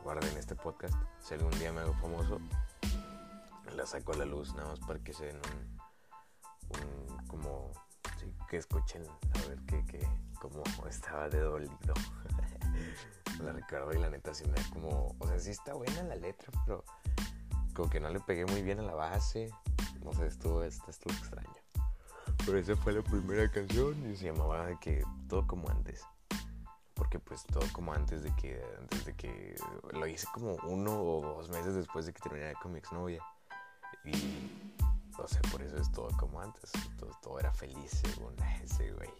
guarden 0.05 0.37
este 0.37 0.55
podcast, 0.55 0.95
si 1.23 1.35
algún 1.35 1.51
día 1.59 1.73
me 1.73 1.81
hago 1.81 1.95
famoso, 1.95 2.41
la 3.75 3.87
saco 3.87 4.13
a 4.13 4.17
la 4.17 4.25
luz 4.25 4.55
nada 4.55 4.69
más 4.69 4.81
para 4.81 4.99
que 5.01 5.13
se 5.13 5.27
den 5.27 5.37
un, 5.37 7.19
un 7.19 7.27
como 7.27 7.73
que 8.49 8.57
escuchen 8.57 9.05
a 9.07 9.49
ver 9.49 9.59
qué, 9.67 9.85
qué 9.87 10.09
cómo 10.41 10.63
estaba 10.89 11.29
de 11.29 11.41
dolido. 11.41 11.73
la 13.45 13.53
recuerdo 13.53 13.93
y 13.93 13.99
la 13.99 14.11
neta 14.11 14.35
sí 14.35 14.45
me 14.47 14.55
da 14.55 14.71
como, 14.73 15.15
o 15.19 15.27
sea, 15.27 15.39
sí 15.39 15.51
está 15.51 15.75
buena 15.75 16.03
la 16.03 16.17
letra, 16.17 16.51
pero 16.67 16.85
como 17.75 17.89
que 17.89 18.01
no 18.01 18.11
le 18.11 18.21
pegué 18.21 18.45
muy 18.47 18.63
bien 18.63 18.81
a 18.81 18.83
la 18.83 18.95
base. 18.95 19.51
No 20.05 20.13
sé, 20.13 20.27
estuvo, 20.27 20.63
esto 20.63 20.91
extraño. 20.91 21.49
Pero 22.45 22.59
esa 22.59 22.77
fue 22.77 22.93
la 22.93 23.03
primera 23.03 23.51
canción 23.51 24.11
y 24.11 24.17
se 24.17 24.27
llamaba 24.27 24.79
que 24.81 25.05
todo 25.29 25.47
como 25.47 25.69
antes. 25.69 26.03
Porque 26.95 27.19
pues 27.19 27.45
todo 27.45 27.65
como 27.73 27.93
antes 27.93 28.23
de 28.23 28.35
que 28.37 28.63
antes 28.79 29.05
de 29.05 29.15
que 29.15 29.55
lo 29.93 30.07
hice 30.07 30.27
como 30.33 30.57
uno 30.69 31.03
o 31.03 31.37
dos 31.37 31.49
meses 31.51 31.75
después 31.75 32.07
de 32.07 32.13
que 32.13 32.21
terminé 32.21 32.55
con 32.63 32.73
mi 32.73 32.79
exnovia. 32.79 33.23
Y 34.05 34.71
o 35.19 35.29
sea, 35.29 35.43
por 35.51 35.63
eso 35.63 35.77
es 35.77 35.91
todo 35.93 36.09
como 36.19 36.41
antes. 36.41 36.71
Todo, 36.99 37.11
todo 37.23 37.39
era 37.39 37.53
feliz 37.53 37.91
según 37.91 38.35
ese 38.65 38.93
güey. 38.93 39.11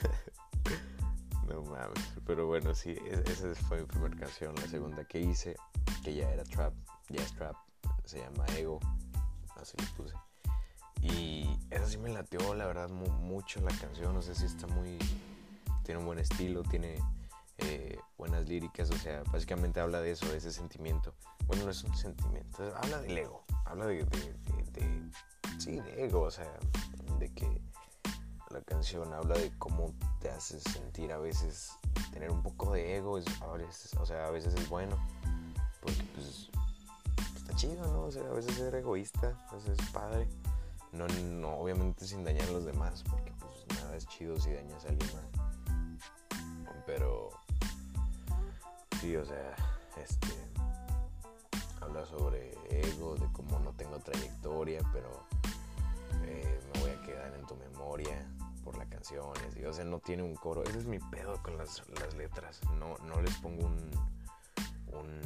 no 1.48 1.62
mames. 1.62 2.12
Pero 2.26 2.46
bueno, 2.46 2.74
sí, 2.74 2.96
esa 3.26 3.54
fue 3.66 3.80
mi 3.80 3.86
primera 3.86 4.16
canción. 4.16 4.54
La 4.56 4.68
segunda 4.68 5.04
que 5.04 5.20
hice, 5.20 5.56
que 6.02 6.14
ya 6.14 6.30
era 6.30 6.44
trap, 6.44 6.72
ya 7.08 7.22
es 7.22 7.34
trap, 7.34 7.56
se 8.04 8.18
llama 8.18 8.46
Ego. 8.56 8.80
Así 9.60 9.76
le 9.78 9.86
puse. 9.96 10.14
Y 11.02 11.48
esa 11.70 11.86
sí 11.86 11.98
me 11.98 12.10
lateó, 12.10 12.54
la 12.54 12.66
verdad, 12.66 12.88
mucho 12.88 13.60
la 13.60 13.74
canción. 13.76 14.14
No 14.14 14.22
sé 14.22 14.34
si 14.34 14.46
está 14.46 14.66
muy. 14.66 14.98
Tiene 15.82 16.00
un 16.00 16.06
buen 16.06 16.18
estilo, 16.18 16.62
tiene 16.62 16.98
eh, 17.58 17.98
buenas 18.18 18.48
líricas. 18.48 18.90
O 18.90 18.98
sea, 18.98 19.22
básicamente 19.32 19.80
habla 19.80 20.00
de 20.00 20.12
eso, 20.12 20.26
de 20.30 20.38
ese 20.38 20.52
sentimiento. 20.52 21.14
Bueno, 21.46 21.64
no 21.64 21.70
es 21.70 21.82
un 21.84 21.96
sentimiento, 21.96 22.62
habla 22.76 23.00
del 23.00 23.18
ego. 23.18 23.44
Habla 23.64 23.86
de, 23.86 24.06
sí, 25.58 25.80
de 25.80 26.04
ego. 26.04 26.22
O 26.22 26.30
sea, 26.30 26.52
de 27.18 27.32
que 27.32 27.60
la 28.50 28.60
canción 28.62 29.12
habla 29.14 29.36
de 29.36 29.50
cómo 29.58 29.94
te 30.20 30.30
hace 30.30 30.60
sentir 30.60 31.12
a 31.12 31.18
veces 31.18 31.70
tener 32.12 32.30
un 32.30 32.42
poco 32.42 32.72
de 32.72 32.96
ego. 32.96 33.18
A 33.40 33.52
veces, 33.56 33.94
o 33.98 34.04
sea, 34.04 34.26
a 34.26 34.30
veces 34.30 34.54
es 34.54 34.68
bueno. 34.68 34.96
Porque, 35.80 36.02
pues, 36.14 36.50
chido, 37.52 37.86
¿no? 37.92 38.04
O 38.04 38.10
sea, 38.10 38.22
a 38.22 38.32
veces 38.32 38.54
ser 38.54 38.74
egoísta, 38.74 39.36
a 39.50 39.54
veces 39.54 39.78
es 39.78 39.90
padre. 39.90 40.28
No, 40.92 41.06
no, 41.08 41.54
obviamente 41.54 42.06
sin 42.06 42.24
dañar 42.24 42.48
a 42.48 42.52
los 42.52 42.64
demás, 42.64 43.04
porque 43.08 43.32
pues 43.38 43.78
nada 43.80 43.96
es 43.96 44.06
chido 44.08 44.38
si 44.40 44.52
dañas 44.52 44.84
a 44.84 44.88
alguien 44.88 45.10
más. 45.14 46.40
Pero 46.86 47.30
sí, 49.00 49.16
o 49.16 49.24
sea, 49.24 49.54
este 49.96 50.28
habla 51.80 52.04
sobre 52.06 52.52
ego, 52.68 53.14
de 53.16 53.26
cómo 53.32 53.58
no 53.60 53.72
tengo 53.72 53.98
trayectoria, 53.98 54.80
pero 54.92 55.24
eh, 56.24 56.60
me 56.74 56.80
voy 56.80 56.90
a 56.90 57.00
quedar 57.02 57.34
en 57.34 57.46
tu 57.46 57.54
memoria 57.56 58.26
por 58.64 58.76
las 58.76 58.88
canciones. 58.88 59.56
Y, 59.56 59.64
o 59.64 59.72
sea, 59.72 59.84
no 59.84 59.98
tiene 59.98 60.22
un 60.22 60.34
coro. 60.34 60.62
Ese 60.64 60.78
es 60.78 60.86
mi 60.86 60.98
pedo 60.98 61.40
con 61.42 61.56
las, 61.56 61.82
las 62.00 62.14
letras. 62.14 62.60
No, 62.78 62.96
no 63.06 63.20
les 63.22 63.34
pongo 63.36 63.66
un, 63.66 63.90
un 64.92 65.20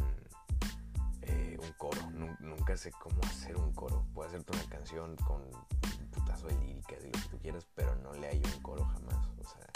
un 1.65 1.73
coro. 1.73 2.01
Nunca 2.41 2.77
sé 2.77 2.93
cómo 2.93 3.21
hacer 3.23 3.57
un 3.57 3.73
coro. 3.73 4.05
Puedo 4.15 4.29
hacerte 4.29 4.53
una 4.53 4.65
canción 4.65 5.17
con 5.17 5.43
un 5.43 6.11
putazo 6.11 6.47
de 6.49 6.55
líricas 6.59 6.99
y 7.03 7.07
lo 7.07 7.13
que 7.13 7.29
tú 7.31 7.39
quieras, 7.39 7.67
pero 7.75 7.95
no 7.97 8.13
le 8.15 8.29
hay 8.29 8.43
un 8.45 8.63
coro 8.63 8.85
jamás. 8.85 9.29
O 9.39 9.45
sea, 9.45 9.67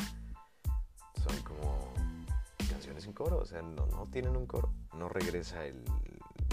son 1.22 1.42
como 1.42 1.92
canciones 2.70 3.04
sin 3.04 3.12
coro. 3.12 3.38
O 3.38 3.46
sea, 3.46 3.62
no, 3.62 3.86
no 3.86 4.06
tienen 4.06 4.36
un 4.36 4.46
coro. 4.46 4.72
No 4.94 5.08
regresa 5.08 5.64
el, 5.64 5.84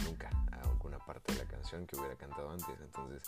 nunca 0.05 0.29
a 0.51 0.61
alguna 0.69 0.99
parte 0.99 1.33
de 1.33 1.39
la 1.39 1.45
canción 1.45 1.85
que 1.85 1.95
hubiera 1.95 2.15
cantado 2.15 2.49
antes. 2.49 2.79
Entonces, 2.79 3.21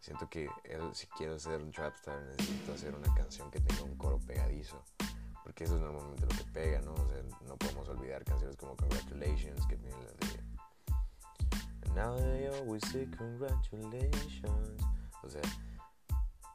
siento 0.00 0.28
que 0.28 0.48
si 0.92 1.06
quiero 1.08 1.38
ser 1.38 1.62
un 1.62 1.70
trapstar 1.72 2.20
necesito 2.22 2.72
hacer 2.72 2.94
una 2.94 3.12
canción 3.14 3.50
que 3.50 3.60
tenga 3.60 3.82
un 3.82 3.96
coro 3.96 4.18
pegadizo 4.20 4.82
porque 5.44 5.64
eso 5.64 5.76
es 5.76 5.82
normalmente 5.82 6.22
lo 6.22 6.28
que 6.28 6.50
pega, 6.52 6.80
¿no? 6.80 6.94
O 6.94 7.06
sea, 7.06 7.22
no 7.46 7.56
podemos 7.56 7.86
olvidar 7.90 8.24
canciones 8.24 8.56
como 8.56 8.74
Congratulations, 8.76 9.66
que 9.66 9.76
tienen 9.76 10.00
la 10.00 10.10
de 10.10 10.26
Now 11.94 12.16
they 12.16 12.48
always 12.48 12.82
say 12.90 13.06
congratulations. 13.16 14.82
O 15.22 15.28
sea, 15.28 15.42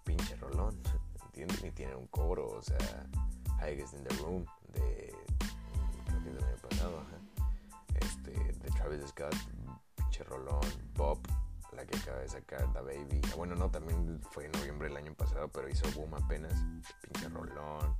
pinche 0.04 0.36
rolón, 0.36 0.78
¿entiendes? 1.28 1.64
Ni 1.64 1.72
tiene 1.72 1.96
un 1.96 2.08
coro, 2.08 2.50
o 2.50 2.62
sea, 2.62 3.08
Highest 3.62 3.94
in 3.94 4.04
the 4.04 4.16
Room 4.16 4.46
de. 4.74 5.14
Creo 6.06 6.24
que 6.24 6.30
del 6.32 6.44
año 6.44 6.58
pasado, 6.58 7.00
ajá. 7.00 7.48
Este, 7.96 8.32
de 8.32 8.70
Travis 8.72 9.08
Scott, 9.08 9.36
pinche 9.96 10.24
rolón. 10.26 10.60
Bob, 10.96 11.20
la 11.74 11.86
que 11.86 11.98
acaba 11.98 12.20
de 12.20 12.28
sacar, 12.28 12.72
The 12.74 12.82
Baby. 12.82 13.22
Bueno, 13.38 13.56
no, 13.56 13.72
también 13.72 14.22
fue 14.32 14.46
en 14.46 14.52
noviembre 14.52 14.90
del 14.90 14.98
año 14.98 15.14
pasado, 15.14 15.48
pero 15.48 15.70
hizo 15.70 15.90
boom 15.96 16.16
apenas. 16.16 16.54
Pinche 17.02 17.30
rolón. 17.30 17.96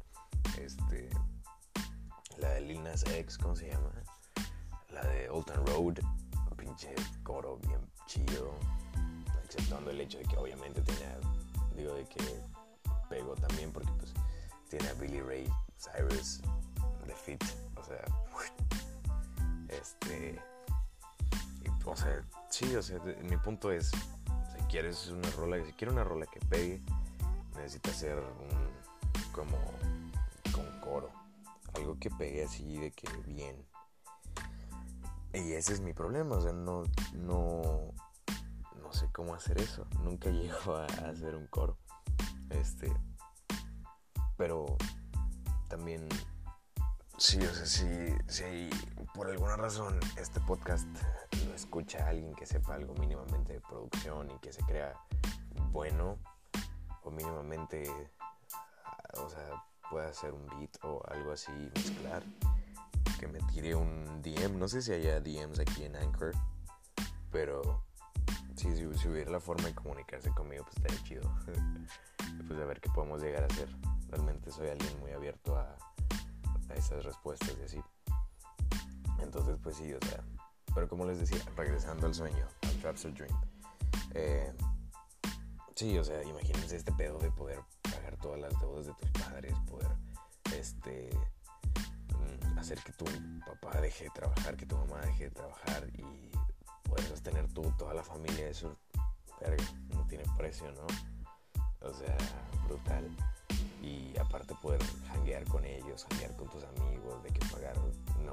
Este. 0.60 1.10
La 2.38 2.50
de 2.52 2.62
Lil 2.62 2.84
Nas 2.84 3.06
X, 3.06 3.38
¿cómo 3.38 3.56
se 3.56 3.70
llama? 3.70 3.92
La 4.90 5.06
de 5.06 5.30
Old 5.30 5.46
Town 5.46 5.66
Road 5.68 6.00
coro 7.24 7.58
bien 7.58 7.80
chido, 8.06 8.54
exceptuando 9.44 9.92
el 9.92 10.02
hecho 10.02 10.18
de 10.18 10.26
que 10.26 10.38
obviamente 10.38 10.82
tenía, 10.82 11.20
digo, 11.76 11.94
de 11.94 12.06
que 12.06 12.24
pegó 13.10 13.36
también 13.36 13.72
porque 13.72 13.92
pues 13.98 14.14
tiene 14.70 14.88
a 14.90 14.94
Billy 14.94 15.22
Ray 15.22 15.50
Cyrus 15.78 16.42
de 17.06 17.16
Fit, 17.16 17.44
o 17.76 17.84
sea, 17.84 18.06
este, 19.70 20.40
o 21.86 21.96
sea, 21.96 22.24
sí, 22.50 22.76
o 22.76 22.82
sea, 22.82 23.00
mi 23.24 23.38
punto 23.38 23.72
es, 23.72 23.90
si 23.90 24.64
quieres 24.70 25.08
una 25.08 25.30
rola, 25.32 25.64
si 25.66 25.74
quieres 25.74 25.94
una 25.94 26.04
rola 26.04 26.26
que 26.28 26.40
pegue, 26.42 26.82
necesita 27.56 27.92
ser 27.92 28.18
un, 28.18 29.32
como, 29.32 29.58
con 30.52 30.80
coro, 30.82 31.10
algo 31.74 31.98
que 32.00 32.10
pegue 32.12 32.44
así 32.44 32.78
de 32.78 32.92
que 32.92 33.08
bien 33.26 33.66
y 35.34 35.54
ese 35.54 35.74
es 35.74 35.82
mi 35.82 35.94
problema, 35.94 36.38
o 36.38 36.42
sea, 36.42 36.54
no, 36.54 36.84
no, 37.14 37.94
no 38.82 38.94
sé 38.94 39.08
cómo 39.12 39.36
hacer 39.36 39.60
eso. 39.60 39.86
Nunca 40.04 40.30
llego 40.32 40.76
a, 40.76 40.86
hacer 40.86 41.36
un 41.36 41.48
coro. 41.48 41.78
Este, 42.50 42.92
pero 44.38 44.66
también, 45.68 46.08
sí, 47.18 47.40
o 47.40 47.54
sea, 47.54 47.66
si, 47.66 47.86
si 48.28 48.70
por 49.14 49.28
alguna 49.28 49.56
razón 49.56 50.00
este 50.18 50.40
podcast 50.42 50.88
lo 51.46 51.54
escucha 51.54 52.08
alguien 52.08 52.34
que 52.34 52.48
sepa 52.48 52.74
algo 52.74 52.96
mínimamente 52.96 53.54
de 53.54 53.62
producción 53.62 54.32
y 54.32 54.40
que 54.40 54.52
se 54.52 54.64
crea 54.64 54.94
bueno 55.72 56.18
o 57.04 57.12
mínimamente, 57.12 57.84
o 59.14 59.30
sea, 59.30 59.64
pueda 59.92 60.10
hacer 60.10 60.34
un 60.34 60.48
beat 60.48 60.76
o 60.84 61.04
algo 61.08 61.34
así, 61.34 61.52
mezclar 61.76 62.24
que 63.20 63.28
me 63.28 63.40
tire 63.40 63.76
un 63.76 64.22
DM. 64.24 64.58
No 64.58 64.68
sé 64.68 64.82
si 64.82 64.94
haya 64.94 65.20
DMs 65.20 65.60
aquí 65.60 65.84
en 65.84 65.96
Anchor, 65.96 66.32
pero 67.32 67.84
si, 68.56 68.74
si, 68.76 69.08
hubiera 69.08 69.30
la 69.30 69.40
forma 69.40 69.68
de 69.68 69.76
comunicarse 69.76 70.32
conmigo, 70.32 70.64
pues 70.64 70.78
estaría 70.78 71.04
chido. 71.04 71.32
pues 72.48 72.60
a 72.60 72.66
ver 72.66 72.80
qué 72.80 72.90
podemos 72.90 73.22
llegar 73.22 73.44
a 73.44 73.48
hacer. 73.48 73.70
Realmente 74.10 74.52
soy 74.52 74.70
alguien 74.70 75.00
muy 75.00 75.12
abierto 75.12 75.56
a, 75.56 75.78
a 76.70 76.74
esas 76.74 77.04
respuestas 77.04 77.56
y 77.60 77.64
así. 77.64 77.82
Entonces, 79.20 79.58
pues 79.62 79.76
sí, 79.76 79.94
o 79.94 80.00
sea. 80.08 80.24
Pero 80.74 80.88
como 80.88 81.06
les 81.06 81.20
decía, 81.20 81.40
regresando 81.58 82.08
al 82.08 82.14
sueño, 82.14 82.48
al 82.62 82.76
Trapster 82.78 83.14
Dream. 83.14 83.36
Eh, 84.14 84.54
sí, 85.76 85.98
o 85.98 86.04
sea, 86.04 86.24
imagínense 86.24 86.78
este 86.78 86.94
pedo 86.94 87.20
de 87.20 87.32
poder 87.32 87.60
pagar 87.82 88.18
todas 88.18 88.40
las 88.40 88.58
deudas 88.60 88.86
de 88.86 88.94
tus 88.94 89.10
padres, 89.12 89.54
poder 89.68 89.90
este 90.56 91.10
hacer 92.60 92.80
que 92.84 92.92
tu 92.94 93.06
papá 93.46 93.80
deje 93.82 94.06
de 94.06 94.10
trabajar, 94.12 94.56
que 94.56 94.66
tu 94.66 94.78
mamá 94.78 95.00
deje 95.02 95.26
de 95.26 95.32
trabajar 95.32 95.88
y 95.98 96.32
puedas 96.84 97.22
tener 97.22 97.48
tú 97.54 97.74
toda 97.78 97.94
la 97.94 98.04
familia, 98.04 98.48
eso, 98.48 98.78
verga, 99.40 99.64
no 99.90 100.06
tiene 100.08 100.26
precio, 100.38 100.72
¿no? 100.72 100.88
O 101.88 101.94
sea, 101.94 102.18
brutal. 102.68 103.10
Y 103.82 104.18
aparte 104.18 104.54
poder 104.62 104.82
hanguear 105.14 105.46
con 105.46 105.64
ellos, 105.64 106.06
hanguear 106.12 106.36
con 106.36 106.50
tus 106.50 106.64
amigos, 106.66 107.24
de 107.24 107.30
que 107.30 107.46
pagar, 107.48 107.76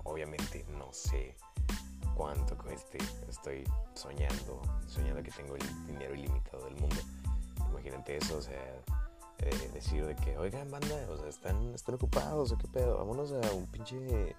obviamente 0.05 0.67
no 0.77 0.93
sé 0.93 1.37
cuánto 2.17 2.57
cueste, 2.59 2.99
estoy 3.29 3.63
soñando, 3.95 4.61
soñando 4.89 5.23
que 5.23 5.31
tengo 5.31 5.55
el 5.55 5.87
dinero 5.87 6.15
ilimitado 6.15 6.65
del 6.65 6.77
mundo. 6.77 6.97
Imagínate 7.71 8.17
eso, 8.17 8.39
o 8.39 8.43
sea, 8.43 8.83
eh, 9.39 9.71
decir 9.73 10.07
de 10.07 10.17
que, 10.17 10.39
oigan, 10.39 10.71
banda, 10.71 10.95
o 11.11 11.17
sea, 11.17 11.29
están, 11.29 11.75
están 11.75 11.95
ocupados 11.95 12.53
o 12.53 12.59
qué 12.59 12.69
pedo, 12.69 12.97
vámonos 12.97 13.33
a 13.33 13.53
un 13.53 13.67
pinche, 13.67 14.35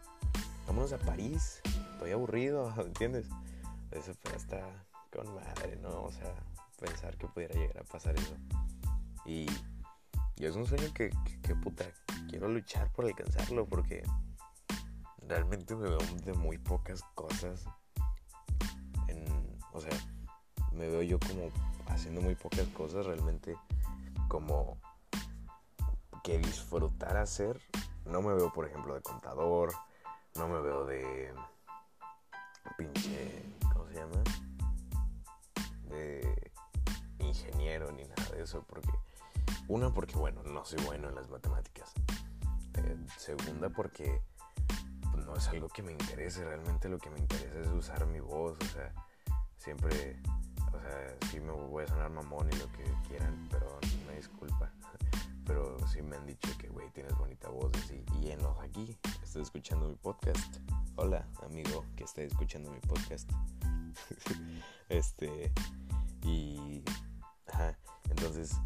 vámonos 0.65 0.93
a 0.93 0.97
París, 0.97 1.61
estoy 1.93 2.11
aburrido, 2.11 2.73
¿entiendes? 2.85 3.27
Eso 3.91 4.13
pues 4.21 4.35
está 4.35 4.61
con 5.11 5.33
madre, 5.35 5.77
¿no? 5.81 6.03
O 6.03 6.11
sea, 6.11 6.33
pensar 6.79 7.15
que 7.17 7.27
pudiera 7.27 7.55
llegar 7.55 7.79
a 7.79 7.83
pasar 7.83 8.15
eso. 8.15 8.35
Y, 9.25 9.47
y 10.35 10.45
es 10.45 10.55
un 10.55 10.65
sueño 10.65 10.91
que, 10.93 11.11
que, 11.43 11.55
puta, 11.55 11.85
quiero 12.29 12.47
luchar 12.47 12.91
por 12.91 13.05
alcanzarlo 13.05 13.65
porque 13.65 14.03
realmente 15.27 15.75
me 15.75 15.89
veo 15.89 15.99
de 16.23 16.33
muy 16.33 16.57
pocas 16.57 17.01
cosas. 17.15 17.65
En, 19.07 19.25
o 19.73 19.79
sea, 19.79 19.93
me 20.71 20.87
veo 20.87 21.01
yo 21.01 21.19
como 21.19 21.49
haciendo 21.87 22.21
muy 22.21 22.35
pocas 22.35 22.67
cosas 22.69 23.05
realmente 23.05 23.55
como 24.27 24.77
que 26.27 26.38
disfrutar 26.39 27.15
hacer. 27.15 27.62
No 28.03 28.22
me 28.22 28.34
veo, 28.34 28.51
por 28.51 28.67
ejemplo, 28.67 28.93
de 28.93 29.01
contador, 29.01 29.72
no 30.36 30.50
me 30.50 30.60
veo 30.60 30.86
de 30.86 31.34
pinche, 32.77 33.46
¿cómo 33.72 33.88
se 33.88 33.93
llama? 33.93 34.24
De 35.84 36.51
ingeniero 37.19 37.93
ni 37.93 38.03
nada 38.03 38.29
de 38.34 38.43
eso, 38.43 38.62
porque 38.67 38.91
una 39.69 39.93
porque 39.93 40.17
bueno, 40.17 40.43
no 40.43 40.65
soy 40.65 40.84
bueno 40.84 41.07
en 41.07 41.15
las 41.15 41.29
matemáticas. 41.29 41.93
Eh, 42.74 42.98
segunda 43.15 43.69
porque 43.69 44.22
pues, 45.13 45.25
no 45.25 45.34
es 45.34 45.48
algo 45.48 45.69
que 45.69 45.81
me 45.81 45.93
interese, 45.93 46.43
realmente 46.43 46.89
lo 46.89 46.98
que 46.98 47.10
me 47.10 47.19
interesa 47.19 47.62
es 47.62 47.67
usar 47.69 48.05
mi 48.05 48.19
voz, 48.19 48.57
o 48.60 48.65
sea, 48.65 48.93
siempre, 49.55 50.19
o 50.74 50.81
sea, 50.81 51.29
sí 51.31 51.39
me 51.39 51.53
voy 51.53 51.86
a 51.86 51.88
sonar 51.88 52.10
mamón 52.10 52.50
y 52.51 52.57
lo 52.57 52.69
que 52.74 52.84
quieran, 53.07 53.48
pero 53.50 53.79
me 54.10 54.17
disculpa 54.17 54.69
pero 55.47 55.77
sí 55.87 56.01
me 56.01 56.17
han 56.17 56.27
dicho 56.27 56.49
que, 56.59 56.67
güey, 56.67 56.91
tienes 56.91 57.17
bonita 57.17 57.47
voz 57.47 57.71
y, 57.89 58.03
y 58.21 58.31
enos 58.31 58.59
aquí, 58.59 58.97
estoy 59.23 59.41
escuchando 59.41 59.87
mi 59.87 59.95
podcast. 59.95 60.57
Hola, 60.97 61.25
amigo 61.41 61.85
que 61.95 62.03
está 62.03 62.21
escuchando 62.21 62.69
mi 62.69 62.79
podcast. 62.81 63.29
este, 64.89 65.51
y, 66.23 66.83
ajá, 67.47 67.77
entonces 68.09 68.57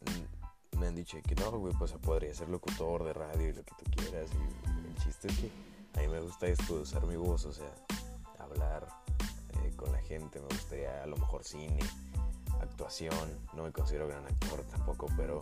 mm, 0.00 0.78
me 0.78 0.86
han 0.86 0.94
dicho 0.94 1.18
que 1.26 1.34
no, 1.34 1.50
güey, 1.50 1.74
pues 1.74 1.92
podría 1.94 2.32
ser 2.32 2.48
locutor 2.50 3.02
de 3.04 3.12
radio 3.12 3.48
y 3.48 3.52
lo 3.52 3.64
que 3.64 3.74
tú 3.74 3.90
quieras. 3.96 4.30
Y 4.32 4.86
el 4.86 4.94
chiste 5.02 5.26
es 5.26 5.38
que 5.38 5.50
a 5.96 6.00
mí 6.02 6.08
me 6.08 6.20
gusta 6.20 6.46
esto 6.46 6.76
de 6.76 6.82
usar 6.82 7.04
mi 7.06 7.16
voz, 7.16 7.44
o 7.46 7.52
sea, 7.52 7.72
hablar 8.38 8.86
eh, 9.64 9.72
con 9.74 9.90
la 9.90 9.98
gente, 10.02 10.40
me 10.40 10.46
gustaría 10.46 11.02
a 11.02 11.06
lo 11.06 11.16
mejor 11.16 11.42
cine, 11.42 11.80
actuación, 12.60 13.40
no 13.54 13.64
me 13.64 13.72
considero 13.72 14.06
gran 14.06 14.24
actor 14.24 14.62
tampoco, 14.70 15.08
pero 15.16 15.40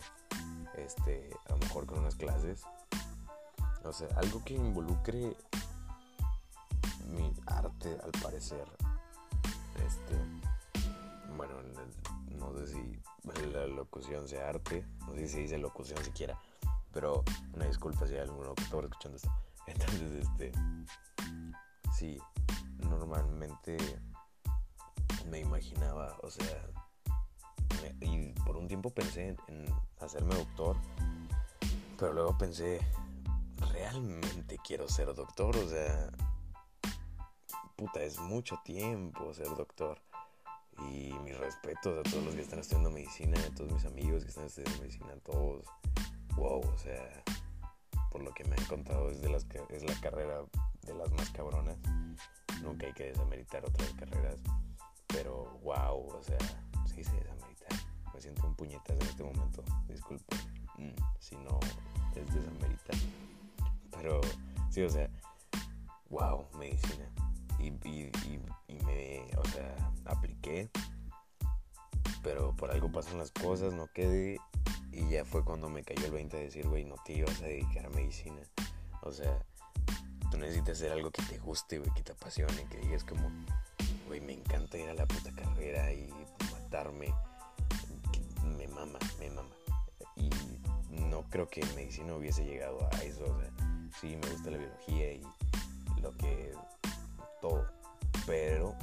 este, 0.77 1.29
a 1.45 1.51
lo 1.51 1.57
mejor 1.57 1.85
con 1.85 1.99
unas 1.99 2.15
clases. 2.15 2.63
O 3.83 3.93
sea, 3.93 4.07
algo 4.17 4.43
que 4.43 4.55
involucre 4.55 5.35
mi 7.07 7.33
arte, 7.45 7.97
al 8.03 8.11
parecer. 8.21 8.65
Este, 9.85 10.15
bueno, 11.35 11.53
no 12.37 12.53
sé 12.57 12.67
si 12.67 13.01
la 13.51 13.67
locución 13.67 14.27
sea 14.27 14.49
arte, 14.49 14.85
no 15.07 15.13
sé 15.13 15.27
si 15.27 15.33
se 15.33 15.39
dice 15.39 15.57
locución 15.57 16.03
siquiera, 16.03 16.39
pero 16.93 17.23
una 17.53 17.65
disculpa 17.65 18.07
si 18.07 18.15
hay 18.15 18.27
que 18.27 18.63
está 18.63 18.79
escuchando 18.79 19.17
esto. 19.17 19.31
Entonces, 19.67 20.11
este, 20.11 20.51
sí, 21.97 22.19
normalmente 22.79 23.77
me 25.29 25.39
imaginaba, 25.39 26.17
o 26.21 26.29
sea, 26.29 26.67
y 28.01 28.33
por 28.45 28.57
un 28.57 28.67
tiempo 28.67 28.89
pensé 28.89 29.35
en 29.47 29.65
hacerme 29.99 30.35
doctor, 30.35 30.77
pero 31.97 32.13
luego 32.13 32.37
pensé, 32.37 32.79
realmente 33.73 34.57
quiero 34.63 34.87
ser 34.87 35.13
doctor, 35.13 35.55
o 35.57 35.69
sea, 35.69 36.09
puta, 37.75 38.03
es 38.03 38.19
mucho 38.19 38.59
tiempo 38.63 39.33
ser 39.33 39.47
doctor. 39.55 40.01
Y 40.91 41.13
mis 41.23 41.37
respetos 41.37 41.97
a 42.05 42.09
todos 42.09 42.25
los 42.25 42.35
que 42.35 42.41
están 42.41 42.59
estudiando 42.59 42.91
medicina, 42.91 43.39
a 43.39 43.55
todos 43.55 43.71
mis 43.71 43.85
amigos 43.85 44.23
que 44.23 44.29
están 44.29 44.45
estudiando 44.45 44.81
medicina, 44.81 45.13
a 45.13 45.19
todos. 45.19 45.65
Wow, 46.35 46.59
o 46.59 46.77
sea, 46.77 47.23
por 48.11 48.21
lo 48.21 48.33
que 48.33 48.43
me 48.43 48.55
han 48.57 48.65
contado 48.65 49.09
es, 49.09 49.21
de 49.21 49.29
las, 49.29 49.45
es 49.69 49.83
la 49.83 49.99
carrera 50.01 50.43
de 50.81 50.93
las 50.93 51.09
más 51.13 51.29
cabronas. 51.29 51.77
Nunca 52.61 52.87
hay 52.87 52.93
que 52.93 53.05
desameritar 53.05 53.63
otras 53.63 53.89
carreras. 53.93 54.37
Pero 55.07 55.59
wow, 55.63 56.07
o 56.07 56.21
sea, 56.21 56.37
sí 56.93 57.05
se 57.05 57.15
desameritar 57.15 57.54
me 58.15 58.21
siento 58.21 58.47
un 58.47 58.55
puñetazo 58.55 58.93
en 58.93 59.01
este 59.01 59.23
momento. 59.23 59.63
Disculpen 59.87 60.39
mm, 60.77 60.95
si 61.19 61.35
no 61.35 61.59
es 62.15 62.33
desamerita. 62.33 62.93
Pero 63.91 64.21
sí, 64.69 64.81
o 64.81 64.89
sea, 64.89 65.09
wow, 66.09 66.45
medicina. 66.57 67.09
Y, 67.59 67.67
y, 67.87 68.11
y, 68.67 68.75
me, 68.85 69.25
o 69.37 69.45
sea, 69.49 69.75
apliqué. 70.05 70.69
Pero 72.23 72.55
por 72.55 72.71
algo 72.71 72.91
pasan 72.91 73.17
las 73.17 73.31
cosas, 73.31 73.73
no 73.73 73.87
quedé. 73.87 74.39
Y 74.91 75.09
ya 75.09 75.25
fue 75.25 75.43
cuando 75.43 75.69
me 75.69 75.83
cayó 75.83 76.05
el 76.05 76.11
20 76.11 76.37
de 76.37 76.43
decir, 76.43 76.67
güey, 76.67 76.85
no 76.85 76.95
te 77.05 77.13
ibas 77.13 77.41
a 77.41 77.45
dedicar 77.45 77.85
a 77.85 77.89
medicina. 77.89 78.41
O 79.01 79.11
sea, 79.11 79.45
tú 80.31 80.37
necesitas 80.37 80.77
hacer 80.77 80.93
algo 80.93 81.11
que 81.11 81.21
te 81.23 81.37
guste, 81.39 81.79
güey, 81.79 81.91
que 81.93 82.01
te 82.01 82.13
apasione, 82.13 82.65
que 82.69 82.77
digas 82.77 83.03
como, 83.03 83.29
güey, 84.07 84.21
me 84.21 84.33
encanta 84.33 84.77
ir 84.77 84.89
a 84.89 84.93
la 84.93 85.05
puta 85.05 85.31
carrera 85.33 85.91
y 85.91 86.09
matarme 86.53 87.07
me 87.07 87.34
mama, 88.75 88.99
me 89.19 89.29
mama. 89.29 89.55
Y 90.15 90.29
no 91.09 91.23
creo 91.29 91.49
que 91.49 91.65
medicina 91.75 92.13
hubiese 92.15 92.43
llegado 92.45 92.77
a 92.91 93.03
eso. 93.03 93.23
O 93.23 93.39
sea, 93.39 93.51
sí 93.99 94.17
me 94.17 94.29
gusta 94.29 94.51
la 94.51 94.57
biología 94.57 95.13
y 95.13 95.21
lo 96.01 96.15
que 96.17 96.53
todo, 97.41 97.65
pero 98.25 98.75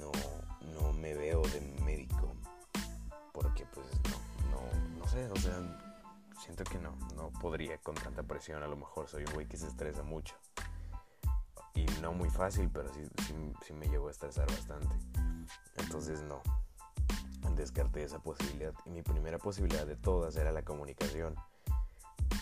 no, 0.00 0.10
no 0.72 0.92
me 0.94 1.14
veo 1.14 1.42
de 1.42 1.60
médico 1.84 2.32
porque 3.32 3.66
pues 3.66 3.86
no, 4.10 4.50
no, 4.50 4.98
no 4.98 5.08
sé, 5.08 5.28
o 5.30 5.36
sea, 5.36 5.60
siento 6.40 6.64
que 6.64 6.78
no, 6.78 6.96
no 7.16 7.30
podría 7.40 7.78
con 7.78 7.94
tanta 7.94 8.22
presión. 8.22 8.62
A 8.62 8.68
lo 8.68 8.76
mejor 8.76 9.08
soy 9.08 9.24
un 9.24 9.34
güey 9.34 9.46
que 9.46 9.56
se 9.56 9.66
estresa 9.66 10.02
mucho. 10.02 10.34
Y 11.74 11.84
no 12.00 12.12
muy 12.12 12.30
fácil, 12.30 12.70
pero 12.72 12.92
sí, 12.94 13.00
sí, 13.26 13.34
sí 13.66 13.72
me 13.72 13.88
llegó 13.88 14.08
a 14.08 14.12
estresar 14.12 14.46
bastante. 14.46 14.94
Entonces 15.76 16.22
no, 16.22 16.40
descarté 17.56 18.02
esa 18.02 18.18
posibilidad 18.18 18.74
y 18.84 18.90
mi 18.90 19.02
primera 19.02 19.38
posibilidad 19.38 19.86
de 19.86 19.96
todas 19.96 20.36
era 20.36 20.52
la 20.52 20.62
comunicación. 20.62 21.36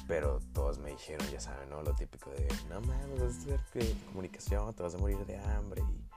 Pero 0.08 0.40
todos 0.52 0.78
me 0.78 0.90
dijeron, 0.90 1.26
ya 1.30 1.40
saben, 1.40 1.68
¿no? 1.70 1.82
Lo 1.82 1.94
típico 1.94 2.30
de, 2.30 2.48
no 2.68 2.80
mames, 2.80 3.20
vas 3.20 3.34
a 3.34 3.38
hacer 3.38 3.60
que 3.72 3.94
comunicación, 4.06 4.74
te 4.74 4.82
vas 4.82 4.94
a 4.94 4.98
morir 4.98 5.24
de 5.26 5.38
hambre 5.38 5.82
y 5.82 6.08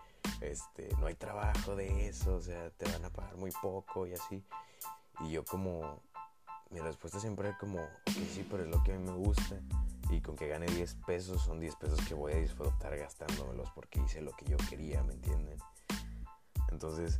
este, 0.42 0.90
no 1.00 1.08
hay 1.08 1.16
trabajo 1.16 1.76
de 1.76 2.08
eso, 2.08 2.36
o 2.36 2.42
sea, 2.42 2.70
te 2.72 2.90
van 2.92 3.06
a 3.06 3.10
pagar 3.10 3.36
muy 3.38 3.52
poco 3.62 4.08
y 4.08 4.14
así. 4.14 4.44
Y 5.22 5.32
yo 5.32 5.46
como, 5.46 6.02
mi 6.72 6.80
respuesta 6.80 7.20
siempre 7.20 7.50
era 7.50 7.58
como, 7.58 7.80
sí, 8.08 8.46
pero 8.50 8.64
es 8.64 8.70
lo 8.70 8.84
que 8.84 8.94
a 8.94 8.98
mí 8.98 9.04
me 9.04 9.16
gusta. 9.16 9.60
Y 10.10 10.22
con 10.22 10.36
que 10.36 10.48
gane 10.48 10.68
10 10.68 10.96
pesos 11.08 11.42
son 11.42 11.60
10 11.60 11.76
pesos 11.78 12.00
que 12.08 12.14
voy 12.14 12.34
a 12.34 12.38
disfrutar 12.38 12.96
gastándomelos 12.96 13.72
porque 13.72 14.00
hice 14.02 14.22
lo 14.22 14.36
que 14.36 14.46
yo 14.46 14.58
quería, 14.70 15.04
¿me 15.04 15.14
entienden? 15.14 15.58
Entonces, 16.70 17.18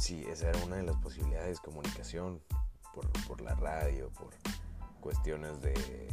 sí, 0.00 0.24
esa 0.28 0.48
era 0.48 0.64
una 0.64 0.76
de 0.76 0.84
las 0.84 0.96
posibilidades, 0.96 1.60
comunicación 1.60 2.40
por, 2.94 3.10
por 3.26 3.40
la 3.40 3.54
radio, 3.54 4.10
por 4.10 4.30
cuestiones 5.00 5.60
de, 5.60 6.08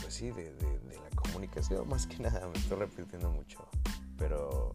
pues 0.00 0.14
sí, 0.14 0.30
de, 0.30 0.52
de, 0.54 0.96
la 0.96 1.10
comunicación, 1.16 1.88
más 1.88 2.06
que 2.06 2.18
nada, 2.18 2.46
me 2.48 2.58
estoy 2.58 2.78
repitiendo 2.78 3.30
mucho, 3.30 3.58
pero 4.18 4.74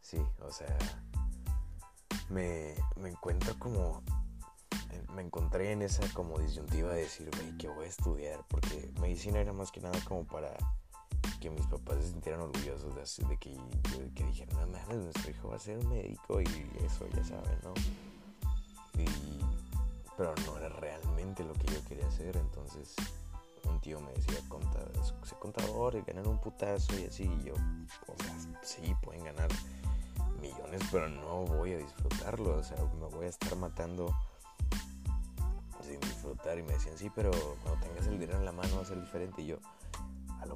sí, 0.00 0.18
o 0.40 0.50
sea, 0.50 0.76
me, 2.28 2.74
me 2.96 3.10
encuentro 3.10 3.58
como, 3.58 4.02
me 5.14 5.22
encontré 5.22 5.72
en 5.72 5.82
esa 5.82 6.02
como 6.14 6.38
disyuntiva 6.38 6.92
de 6.92 7.02
decir, 7.02 7.30
güey, 7.36 7.56
¿qué 7.58 7.68
voy 7.68 7.84
a 7.84 7.88
estudiar? 7.88 8.44
Porque 8.48 8.92
medicina 9.00 9.40
era 9.40 9.52
más 9.52 9.70
que 9.70 9.80
nada 9.80 9.98
como 10.04 10.26
para 10.26 10.56
que 11.40 11.50
mis 11.50 11.66
papás 11.66 11.96
se 12.02 12.10
sintieran 12.10 12.42
orgullosos 12.42 12.94
de, 12.94 13.28
de 13.28 13.36
que, 13.38 13.56
que 14.14 14.24
dijeran, 14.24 14.60
no 14.60 14.66
mames, 14.66 14.96
nuestro 15.04 15.30
hijo 15.30 15.48
va 15.48 15.56
a 15.56 15.58
ser 15.58 15.78
un 15.78 15.88
médico 15.88 16.40
y 16.40 16.46
eso, 16.84 17.06
ya 17.08 17.24
saben, 17.24 17.58
¿no? 17.62 17.72
Y, 18.98 19.40
pero 20.16 20.34
no 20.46 20.58
era 20.58 20.68
realmente 20.68 21.42
lo 21.44 21.54
que 21.54 21.66
yo 21.72 21.82
quería 21.88 22.06
hacer, 22.06 22.36
entonces 22.36 22.94
un 23.64 23.80
tío 23.80 24.00
me 24.00 24.12
decía, 24.12 24.36
sé 25.24 25.34
contador 25.38 25.94
y 25.94 26.02
ganar 26.02 26.28
un 26.28 26.38
putazo 26.38 26.98
y 26.98 27.06
así, 27.06 27.24
y 27.24 27.44
yo, 27.44 27.54
o 27.54 28.14
sí, 28.62 28.94
pueden 29.02 29.24
ganar 29.24 29.48
millones, 30.40 30.82
pero 30.90 31.08
no 31.08 31.44
voy 31.44 31.72
a 31.72 31.78
disfrutarlo, 31.78 32.58
o 32.58 32.62
sea, 32.62 32.76
me 33.00 33.06
voy 33.08 33.26
a 33.26 33.28
estar 33.28 33.56
matando 33.56 34.14
sin 35.82 36.00
disfrutar 36.00 36.58
y 36.58 36.62
me 36.62 36.72
decían, 36.72 36.96
sí, 36.98 37.10
pero 37.14 37.30
cuando 37.62 37.80
tengas 37.80 38.06
el 38.06 38.18
dinero 38.18 38.38
en 38.38 38.44
la 38.44 38.52
mano 38.52 38.76
va 38.76 38.82
a 38.82 38.84
ser 38.84 39.00
diferente 39.00 39.42
y 39.42 39.46
yo, 39.46 39.58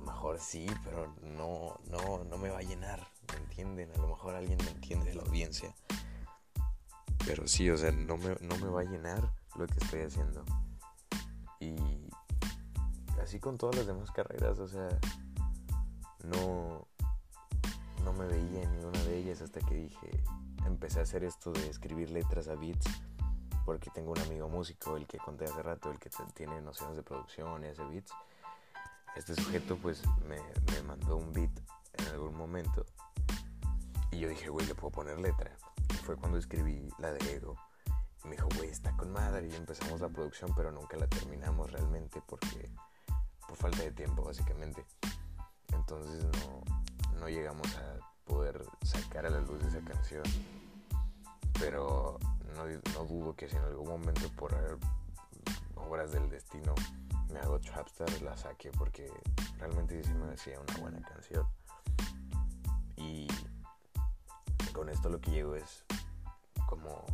mejor 0.04 0.38
sí, 0.38 0.66
pero 0.84 1.14
no, 1.22 1.78
no, 1.90 2.24
no 2.24 2.38
me 2.38 2.50
va 2.50 2.58
a 2.58 2.62
llenar, 2.62 3.06
¿me 3.32 3.38
entienden? 3.38 3.90
A 3.92 3.98
lo 3.98 4.08
mejor 4.08 4.34
alguien 4.34 4.58
me 4.58 4.70
entiende 4.70 5.06
de 5.06 5.14
la 5.14 5.22
audiencia. 5.22 5.74
Pero 7.26 7.48
sí, 7.48 7.70
o 7.70 7.76
sea, 7.76 7.90
no 7.90 8.16
me, 8.16 8.36
no 8.40 8.56
me 8.58 8.68
va 8.68 8.82
a 8.82 8.84
llenar 8.84 9.32
lo 9.56 9.66
que 9.66 9.78
estoy 9.82 10.00
haciendo. 10.02 10.44
Y 11.60 11.74
así 13.22 13.40
con 13.40 13.56
todas 13.56 13.76
las 13.76 13.86
demás 13.86 14.10
carreras, 14.10 14.58
o 14.58 14.68
sea, 14.68 14.88
no, 16.24 16.86
no 18.04 18.12
me 18.12 18.26
veía 18.26 18.62
en 18.62 18.72
ninguna 18.72 19.02
de 19.04 19.18
ellas 19.18 19.40
hasta 19.40 19.60
que 19.60 19.74
dije, 19.74 20.10
empecé 20.66 21.00
a 21.00 21.02
hacer 21.02 21.24
esto 21.24 21.52
de 21.52 21.68
escribir 21.68 22.10
letras 22.10 22.48
a 22.48 22.54
beats, 22.54 22.86
porque 23.64 23.90
tengo 23.90 24.12
un 24.12 24.18
amigo 24.18 24.48
músico, 24.48 24.96
el 24.96 25.06
que 25.06 25.18
conté 25.18 25.46
hace 25.46 25.62
rato, 25.62 25.90
el 25.90 25.98
que 25.98 26.10
tiene 26.34 26.60
nociones 26.60 26.96
de 26.96 27.02
producción 27.02 27.64
y 27.64 27.68
hace 27.68 27.84
beats. 27.84 28.12
Este 29.16 29.34
sujeto 29.34 29.76
pues 29.76 30.02
me, 30.28 30.38
me 30.72 30.82
mandó 30.82 31.16
un 31.16 31.32
beat 31.32 31.50
en 31.98 32.06
algún 32.08 32.36
momento 32.36 32.84
y 34.14 34.20
yo 34.20 34.28
dije, 34.28 34.48
güey, 34.48 34.64
le 34.66 34.76
puedo 34.76 34.92
poner 34.92 35.18
letra. 35.18 35.50
Y 35.90 35.94
fue 35.94 36.14
cuando 36.16 36.38
escribí 36.38 36.88
la 36.98 37.12
de 37.12 37.34
Ego. 37.34 37.56
Y 38.22 38.28
me 38.28 38.36
dijo, 38.36 38.48
güey, 38.56 38.70
está 38.70 38.96
con 38.96 39.12
madre. 39.12 39.48
Y 39.48 39.54
empezamos 39.56 40.00
la 40.00 40.08
producción, 40.08 40.52
pero 40.56 40.70
nunca 40.70 40.96
la 40.96 41.08
terminamos 41.08 41.72
realmente 41.72 42.22
porque 42.24 42.70
por 43.48 43.56
falta 43.56 43.82
de 43.82 43.90
tiempo, 43.90 44.22
básicamente. 44.22 44.86
Entonces 45.72 46.24
no, 46.24 47.18
no 47.18 47.28
llegamos 47.28 47.66
a 47.76 47.98
poder 48.24 48.64
sacar 48.82 49.26
a 49.26 49.30
la 49.30 49.40
luz 49.40 49.64
esa 49.64 49.80
canción. 49.80 50.22
Pero 51.58 52.20
no, 52.54 52.66
no 52.94 53.04
dudo 53.06 53.34
que 53.34 53.48
si 53.48 53.56
en 53.56 53.64
algún 53.64 53.88
momento 53.88 54.28
por 54.36 54.78
obras 55.74 56.12
del 56.12 56.30
destino 56.30 56.72
me 57.34 57.40
hago 57.40 57.58
Trapstar, 57.58 58.22
la 58.22 58.36
saque 58.36 58.70
porque 58.70 59.12
realmente 59.58 60.02
sí 60.04 60.14
me 60.14 60.26
decía 60.28 60.60
una 60.60 60.78
buena 60.78 61.02
canción. 61.02 61.44
Y 62.96 63.26
con 64.72 64.88
esto 64.88 65.08
lo 65.08 65.20
que 65.20 65.32
llego 65.32 65.56
es 65.56 65.84
como 66.68 67.04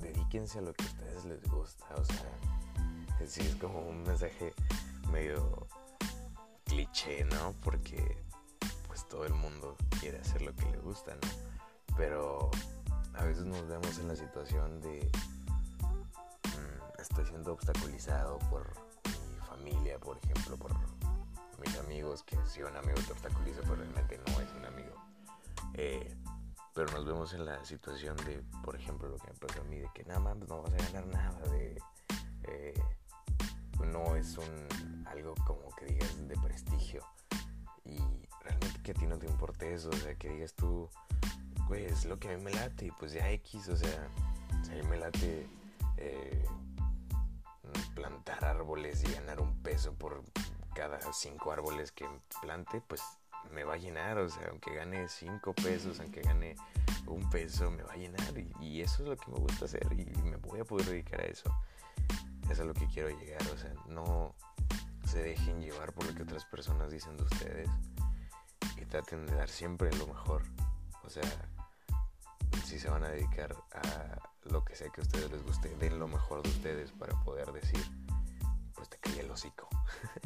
dedíquense 0.00 0.58
a 0.58 0.62
lo 0.62 0.72
que 0.72 0.82
a 0.82 0.86
ustedes 0.88 1.24
les 1.26 1.44
gusta, 1.48 1.86
o 1.94 2.04
sea, 2.04 3.26
sí 3.26 3.42
es 3.42 3.54
como 3.54 3.88
un 3.88 4.02
mensaje 4.02 4.52
medio 5.12 5.68
cliché, 6.64 7.24
¿no? 7.26 7.54
Porque 7.62 8.20
pues 8.88 9.06
todo 9.06 9.24
el 9.26 9.34
mundo 9.34 9.76
quiere 10.00 10.18
hacer 10.18 10.42
lo 10.42 10.52
que 10.56 10.68
le 10.72 10.78
gusta, 10.78 11.14
¿no? 11.14 11.96
Pero 11.96 12.50
a 13.14 13.24
veces 13.24 13.44
nos 13.44 13.68
vemos 13.68 13.96
en 13.98 14.08
la 14.08 14.16
situación 14.16 14.80
de 14.80 15.08
mm, 16.48 17.00
estoy 17.00 17.26
siendo 17.26 17.52
obstaculizado 17.52 18.40
por 18.50 18.91
familia, 19.62 19.98
por 19.98 20.18
ejemplo, 20.18 20.56
por 20.56 20.72
mis 21.60 21.78
amigos, 21.78 22.22
que 22.24 22.36
si 22.46 22.62
un 22.62 22.76
amigo 22.76 22.98
te 23.06 23.12
obstaculiza, 23.12 23.60
pues 23.62 23.78
realmente 23.78 24.18
no 24.26 24.40
es 24.40 24.52
un 24.58 24.64
amigo. 24.64 24.94
Eh, 25.74 26.16
pero 26.74 26.90
nos 26.92 27.04
vemos 27.04 27.32
en 27.34 27.44
la 27.44 27.64
situación 27.64 28.16
de, 28.24 28.42
por 28.64 28.74
ejemplo, 28.74 29.08
lo 29.08 29.16
que 29.18 29.28
me 29.28 29.38
pasó 29.38 29.60
a 29.60 29.64
mí, 29.64 29.78
de 29.78 29.88
que 29.94 30.04
nada 30.04 30.18
más 30.18 30.36
no 30.36 30.62
vas 30.62 30.72
a 30.72 30.92
ganar 30.92 31.06
nada, 31.06 31.40
de 31.52 31.80
eh, 32.44 32.74
no 33.92 34.16
es 34.16 34.36
un 34.36 35.06
algo 35.06 35.34
como 35.46 35.68
que 35.76 35.86
digas 35.86 36.28
de 36.28 36.36
prestigio 36.36 37.04
y 37.84 37.98
realmente 38.42 38.80
que 38.82 38.92
a 38.92 38.94
ti 38.94 39.06
no 39.06 39.18
te 39.18 39.26
importe 39.26 39.74
eso, 39.74 39.90
o 39.90 39.96
sea, 39.96 40.14
que 40.14 40.30
digas 40.30 40.54
tú, 40.54 40.88
pues 41.68 41.92
es 41.92 42.04
lo 42.06 42.18
que 42.18 42.32
a 42.32 42.36
mí 42.36 42.42
me 42.42 42.52
late 42.52 42.92
pues 42.98 43.12
ya 43.12 43.30
X, 43.30 43.68
o 43.68 43.76
sea, 43.76 44.08
a 44.50 44.74
mí 44.74 44.82
me 44.88 44.96
late 44.96 45.46
eh, 45.98 46.44
plantar 47.94 48.44
árboles 48.44 49.02
y 49.04 49.12
ganar 49.12 49.40
un 49.40 49.62
peso 49.62 49.94
por 49.94 50.22
cada 50.74 51.00
cinco 51.12 51.52
árboles 51.52 51.92
que 51.92 52.06
plante, 52.40 52.82
pues 52.86 53.02
me 53.50 53.64
va 53.64 53.74
a 53.74 53.76
llenar, 53.76 54.18
o 54.18 54.28
sea, 54.28 54.48
aunque 54.50 54.74
gane 54.74 55.08
5 55.08 55.54
pesos, 55.54 56.00
aunque 56.00 56.22
gane 56.22 56.56
un 57.06 57.28
peso, 57.30 57.70
me 57.70 57.82
va 57.82 57.92
a 57.92 57.96
llenar 57.96 58.32
y, 58.60 58.80
eso 58.80 59.02
es 59.02 59.08
lo 59.08 59.16
que 59.16 59.30
me 59.30 59.38
gusta 59.38 59.64
hacer 59.64 59.86
y 59.92 60.04
me 60.22 60.36
voy 60.36 60.60
a 60.60 60.64
poder 60.64 60.86
dedicar 60.86 61.20
a 61.20 61.24
eso. 61.24 61.50
Eso 62.44 62.52
es 62.52 62.60
a 62.60 62.64
lo 62.64 62.74
que 62.74 62.86
quiero 62.86 63.10
llegar, 63.10 63.42
o 63.52 63.58
sea, 63.58 63.72
no 63.88 64.34
se 65.06 65.22
dejen 65.22 65.60
llevar 65.60 65.92
por 65.92 66.06
lo 66.06 66.14
que 66.14 66.22
otras 66.22 66.44
personas 66.46 66.90
dicen 66.90 67.16
de 67.16 67.24
ustedes 67.24 67.68
y 68.80 68.84
traten 68.86 69.26
de 69.26 69.34
dar 69.34 69.48
siempre 69.48 69.90
lo 69.96 70.06
mejor. 70.06 70.42
O 71.04 71.10
sea, 71.10 71.22
si 72.64 72.78
se 72.78 72.88
van 72.88 73.04
a 73.04 73.08
dedicar 73.08 73.56
a 73.72 74.30
lo 74.44 74.64
que 74.64 74.74
sea 74.74 74.88
que 74.90 75.00
a 75.00 75.04
ustedes 75.04 75.30
les 75.30 75.42
guste, 75.42 75.74
den 75.76 75.98
lo 75.98 76.08
mejor 76.08 76.42
de 76.42 76.48
ustedes 76.48 76.92
para 76.92 77.18
poder 77.22 77.52
decir, 77.52 77.84
pues 78.74 78.88
te 78.88 78.98
caí 78.98 79.18
el 79.18 79.30
hocico, 79.30 79.68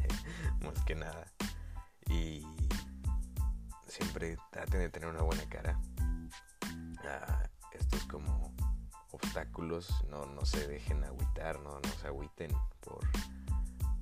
más 0.61 0.83
que 0.85 0.95
nada. 0.95 1.27
Y 2.09 2.47
siempre 3.87 4.37
traten 4.51 4.81
de 4.81 4.89
tener 4.89 5.09
una 5.09 5.23
buena 5.23 5.45
cara. 5.49 5.81
a 7.05 7.49
estos 7.73 8.05
como 8.05 8.55
obstáculos 9.11 10.05
no, 10.09 10.27
no 10.27 10.45
se 10.45 10.67
dejen 10.67 11.05
agüitar, 11.05 11.61
no, 11.61 11.81
no 11.81 11.89
se 12.01 12.07
agüiten 12.07 12.51
por, 12.81 13.01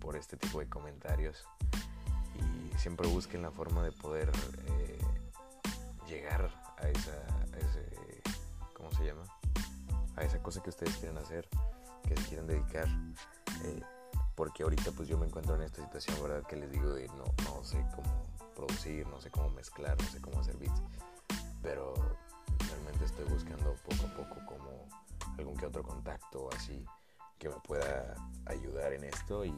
por 0.00 0.16
este 0.16 0.36
tipo 0.36 0.60
de 0.60 0.68
comentarios. 0.68 1.44
Y 2.34 2.78
siempre 2.78 3.06
busquen 3.08 3.42
la 3.42 3.50
forma 3.50 3.82
de 3.82 3.92
poder 3.92 4.30
eh, 4.66 4.98
llegar 6.08 6.50
a 6.78 6.88
esa, 6.88 7.12
a 7.52 7.58
ese, 7.58 7.93
¿cómo 7.93 7.93
se 8.94 9.06
llama? 9.06 9.24
A 10.16 10.22
esa 10.22 10.42
cosa 10.42 10.62
que 10.62 10.70
ustedes 10.70 10.96
quieren 10.96 11.18
hacer, 11.18 11.48
que 12.06 12.16
se 12.16 12.28
quieren 12.28 12.46
dedicar. 12.46 12.88
Eh, 13.64 13.82
porque 14.34 14.62
ahorita 14.62 14.90
pues 14.92 15.08
yo 15.08 15.18
me 15.18 15.26
encuentro 15.26 15.54
en 15.54 15.62
esta 15.62 15.82
situación, 15.82 16.16
¿verdad? 16.22 16.46
Que 16.46 16.56
les 16.56 16.70
digo 16.70 16.92
de 16.94 17.06
no, 17.08 17.24
no 17.44 17.62
sé 17.62 17.84
cómo 17.94 18.26
producir, 18.54 19.06
no 19.08 19.20
sé 19.20 19.30
cómo 19.30 19.50
mezclar, 19.50 20.00
no 20.00 20.08
sé 20.08 20.20
cómo 20.20 20.40
hacer 20.40 20.56
beats, 20.56 20.82
pero 21.62 21.94
realmente 22.68 23.04
estoy 23.04 23.24
buscando 23.26 23.74
poco 23.88 24.06
a 24.06 24.16
poco 24.16 24.46
como 24.46 24.88
algún 25.38 25.56
que 25.56 25.66
otro 25.66 25.82
contacto 25.82 26.48
así 26.56 26.84
que 27.38 27.48
me 27.48 27.56
pueda 27.56 28.14
ayudar 28.46 28.92
en 28.92 29.04
esto 29.04 29.44
y 29.44 29.54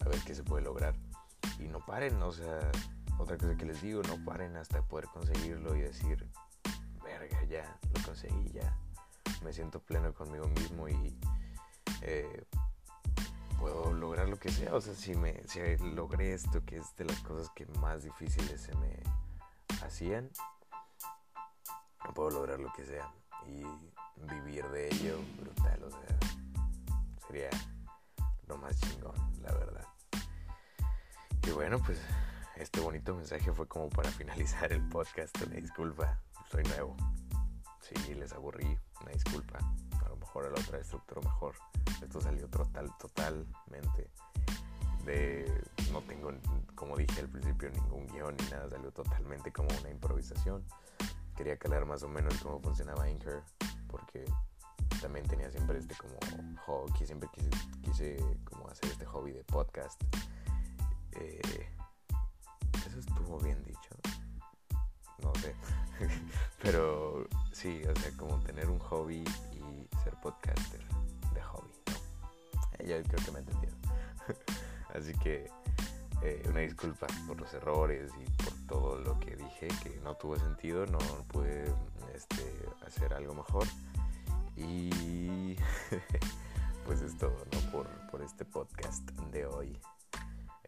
a 0.00 0.08
ver 0.08 0.18
qué 0.26 0.34
se 0.34 0.42
puede 0.42 0.64
lograr. 0.64 0.94
Y 1.58 1.68
no 1.68 1.78
paren, 1.84 2.20
o 2.22 2.32
sea, 2.32 2.72
otra 3.18 3.36
cosa 3.36 3.56
que 3.56 3.66
les 3.66 3.80
digo, 3.82 4.02
no 4.02 4.22
paren 4.24 4.56
hasta 4.56 4.82
poder 4.82 5.06
conseguirlo 5.06 5.76
y 5.76 5.80
decir, 5.80 6.26
verga, 7.02 7.44
ya, 7.44 7.78
conseguí, 8.04 8.50
ya. 8.52 8.76
Me 9.42 9.52
siento 9.52 9.80
pleno 9.80 10.12
conmigo 10.14 10.46
mismo 10.48 10.88
y 10.88 11.18
eh, 12.02 12.44
puedo 13.58 13.92
lograr 13.92 14.28
lo 14.28 14.38
que 14.38 14.50
sea. 14.50 14.74
O 14.74 14.80
sea, 14.80 14.94
si, 14.94 15.14
me, 15.14 15.42
si 15.46 15.60
logré 15.78 16.34
esto, 16.34 16.64
que 16.64 16.76
es 16.76 16.96
de 16.96 17.04
las 17.04 17.20
cosas 17.20 17.50
que 17.54 17.66
más 17.80 18.02
difíciles 18.02 18.60
se 18.60 18.74
me 18.76 19.02
hacían, 19.82 20.30
puedo 22.14 22.30
lograr 22.30 22.60
lo 22.60 22.72
que 22.72 22.84
sea. 22.84 23.12
Y 23.46 23.64
vivir 24.26 24.64
de 24.68 24.88
ello, 24.88 25.18
brutal, 25.38 25.82
o 25.84 25.90
sea, 25.90 26.18
sería 27.26 27.50
lo 28.46 28.56
más 28.56 28.80
chingón, 28.80 29.14
la 29.42 29.52
verdad. 29.52 29.86
Y 31.46 31.50
bueno, 31.50 31.78
pues 31.84 32.00
este 32.56 32.80
bonito 32.80 33.14
mensaje 33.14 33.52
fue 33.52 33.66
como 33.66 33.90
para 33.90 34.10
finalizar 34.12 34.72
el 34.72 34.86
podcast. 34.88 35.36
Disculpa, 35.38 36.20
soy 36.50 36.62
nuevo. 36.64 36.96
Si 37.84 38.14
les 38.14 38.32
aburrí, 38.32 38.78
una 39.02 39.12
disculpa. 39.12 39.58
A 40.04 40.08
lo 40.08 40.16
mejor 40.16 40.46
a 40.46 40.50
la 40.50 40.60
otra 40.60 40.78
estructura 40.78 41.20
mejor. 41.20 41.54
Esto 42.02 42.20
salió 42.20 42.48
total, 42.48 42.90
totalmente 42.98 44.10
de... 45.04 45.62
No 45.92 46.00
tengo, 46.02 46.32
como 46.74 46.96
dije 46.96 47.20
al 47.20 47.28
principio, 47.28 47.70
ningún 47.70 48.06
guion 48.08 48.34
ni 48.36 48.50
nada. 48.50 48.70
Salió 48.70 48.90
totalmente 48.90 49.52
como 49.52 49.68
una 49.80 49.90
improvisación. 49.90 50.64
Quería 51.36 51.58
calar 51.58 51.84
más 51.84 52.02
o 52.02 52.08
menos 52.08 52.34
cómo 52.42 52.58
funcionaba 52.60 53.04
Anchor. 53.04 53.42
Porque 53.88 54.24
también 55.02 55.26
tenía 55.26 55.50
siempre 55.50 55.78
este 55.78 55.94
como 55.94 56.16
hobby, 56.64 57.06
siempre 57.06 57.28
quise, 57.82 58.16
como 58.44 58.68
hacer 58.68 58.90
este 58.90 59.04
hobby 59.04 59.32
de 59.32 59.44
podcast. 59.44 60.02
Eh, 61.12 61.68
eso 62.86 62.98
estuvo 62.98 63.38
bien 63.40 63.62
dicho. 63.64 63.83
No 65.24 65.34
sé. 65.40 65.54
Pero 66.62 67.26
sí, 67.52 67.82
o 67.84 68.00
sea, 68.00 68.12
como 68.16 68.38
tener 68.40 68.68
un 68.68 68.78
hobby 68.78 69.24
y 69.52 69.88
ser 70.04 70.14
podcaster 70.22 70.84
ya 72.86 73.02
creo 73.02 73.24
que 73.24 73.32
me 73.32 73.38
entendieron. 73.40 73.78
Así 74.94 75.12
que 75.14 75.50
eh, 76.22 76.42
una 76.48 76.60
disculpa 76.60 77.06
por 77.26 77.40
los 77.40 77.52
errores 77.54 78.10
y 78.20 78.42
por 78.42 78.52
todo 78.66 78.98
lo 78.98 79.18
que 79.20 79.36
dije 79.36 79.68
que 79.82 80.00
no 80.02 80.16
tuvo 80.16 80.36
sentido, 80.36 80.86
no 80.86 80.98
pude 81.28 81.64
este, 82.14 82.68
hacer 82.86 83.14
algo 83.14 83.34
mejor. 83.34 83.66
Y 84.56 85.56
pues 86.86 87.00
es 87.00 87.16
todo, 87.18 87.36
¿no? 87.52 87.72
Por, 87.72 87.88
por 88.10 88.22
este 88.22 88.44
podcast 88.44 89.08
de 89.32 89.46
hoy. 89.46 89.78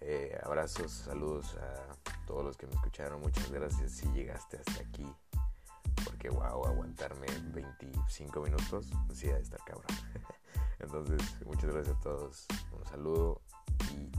Eh, 0.01 0.39
abrazos, 0.45 0.91
saludos 0.93 1.57
a 1.57 2.16
todos 2.27 2.45
los 2.45 2.57
que 2.57 2.67
me 2.67 2.75
escucharon. 2.75 3.21
Muchas 3.21 3.51
gracias 3.51 3.93
si 3.93 4.07
llegaste 4.13 4.59
hasta 4.59 4.83
aquí. 4.83 5.07
Porque 6.05 6.29
wow, 6.29 6.67
aguantarme 6.67 7.27
25 7.55 8.41
minutos, 8.41 8.91
sí, 9.13 9.29
a 9.29 9.39
estar 9.39 9.61
cabrón. 9.65 9.87
Entonces, 10.79 11.23
muchas 11.47 11.73
gracias 11.73 11.97
a 11.97 12.01
todos. 12.01 12.47
Un 12.73 12.85
saludo 12.85 13.41
y 13.93 14.11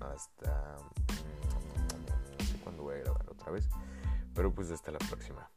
hasta... 0.00 0.76
Mm, 0.78 2.38
no 2.38 2.44
sé 2.44 2.58
cuándo 2.62 2.82
voy 2.84 2.94
a 2.96 2.98
grabar 2.98 3.28
otra 3.30 3.52
vez. 3.52 3.68
Pero 4.34 4.52
pues 4.52 4.70
hasta 4.70 4.90
la 4.90 4.98
próxima. 4.98 5.50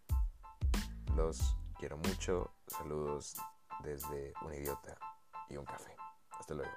Los 1.15 1.56
quiero 1.80 1.97
mucho. 1.97 2.52
Saludos 2.67 3.38
desde 3.84 4.34
un 4.45 4.54
idiota. 4.54 4.97
y 5.50 5.58
un 5.58 5.65
café. 5.65 5.95
Hasta 6.32 6.54
luego. 6.54 6.71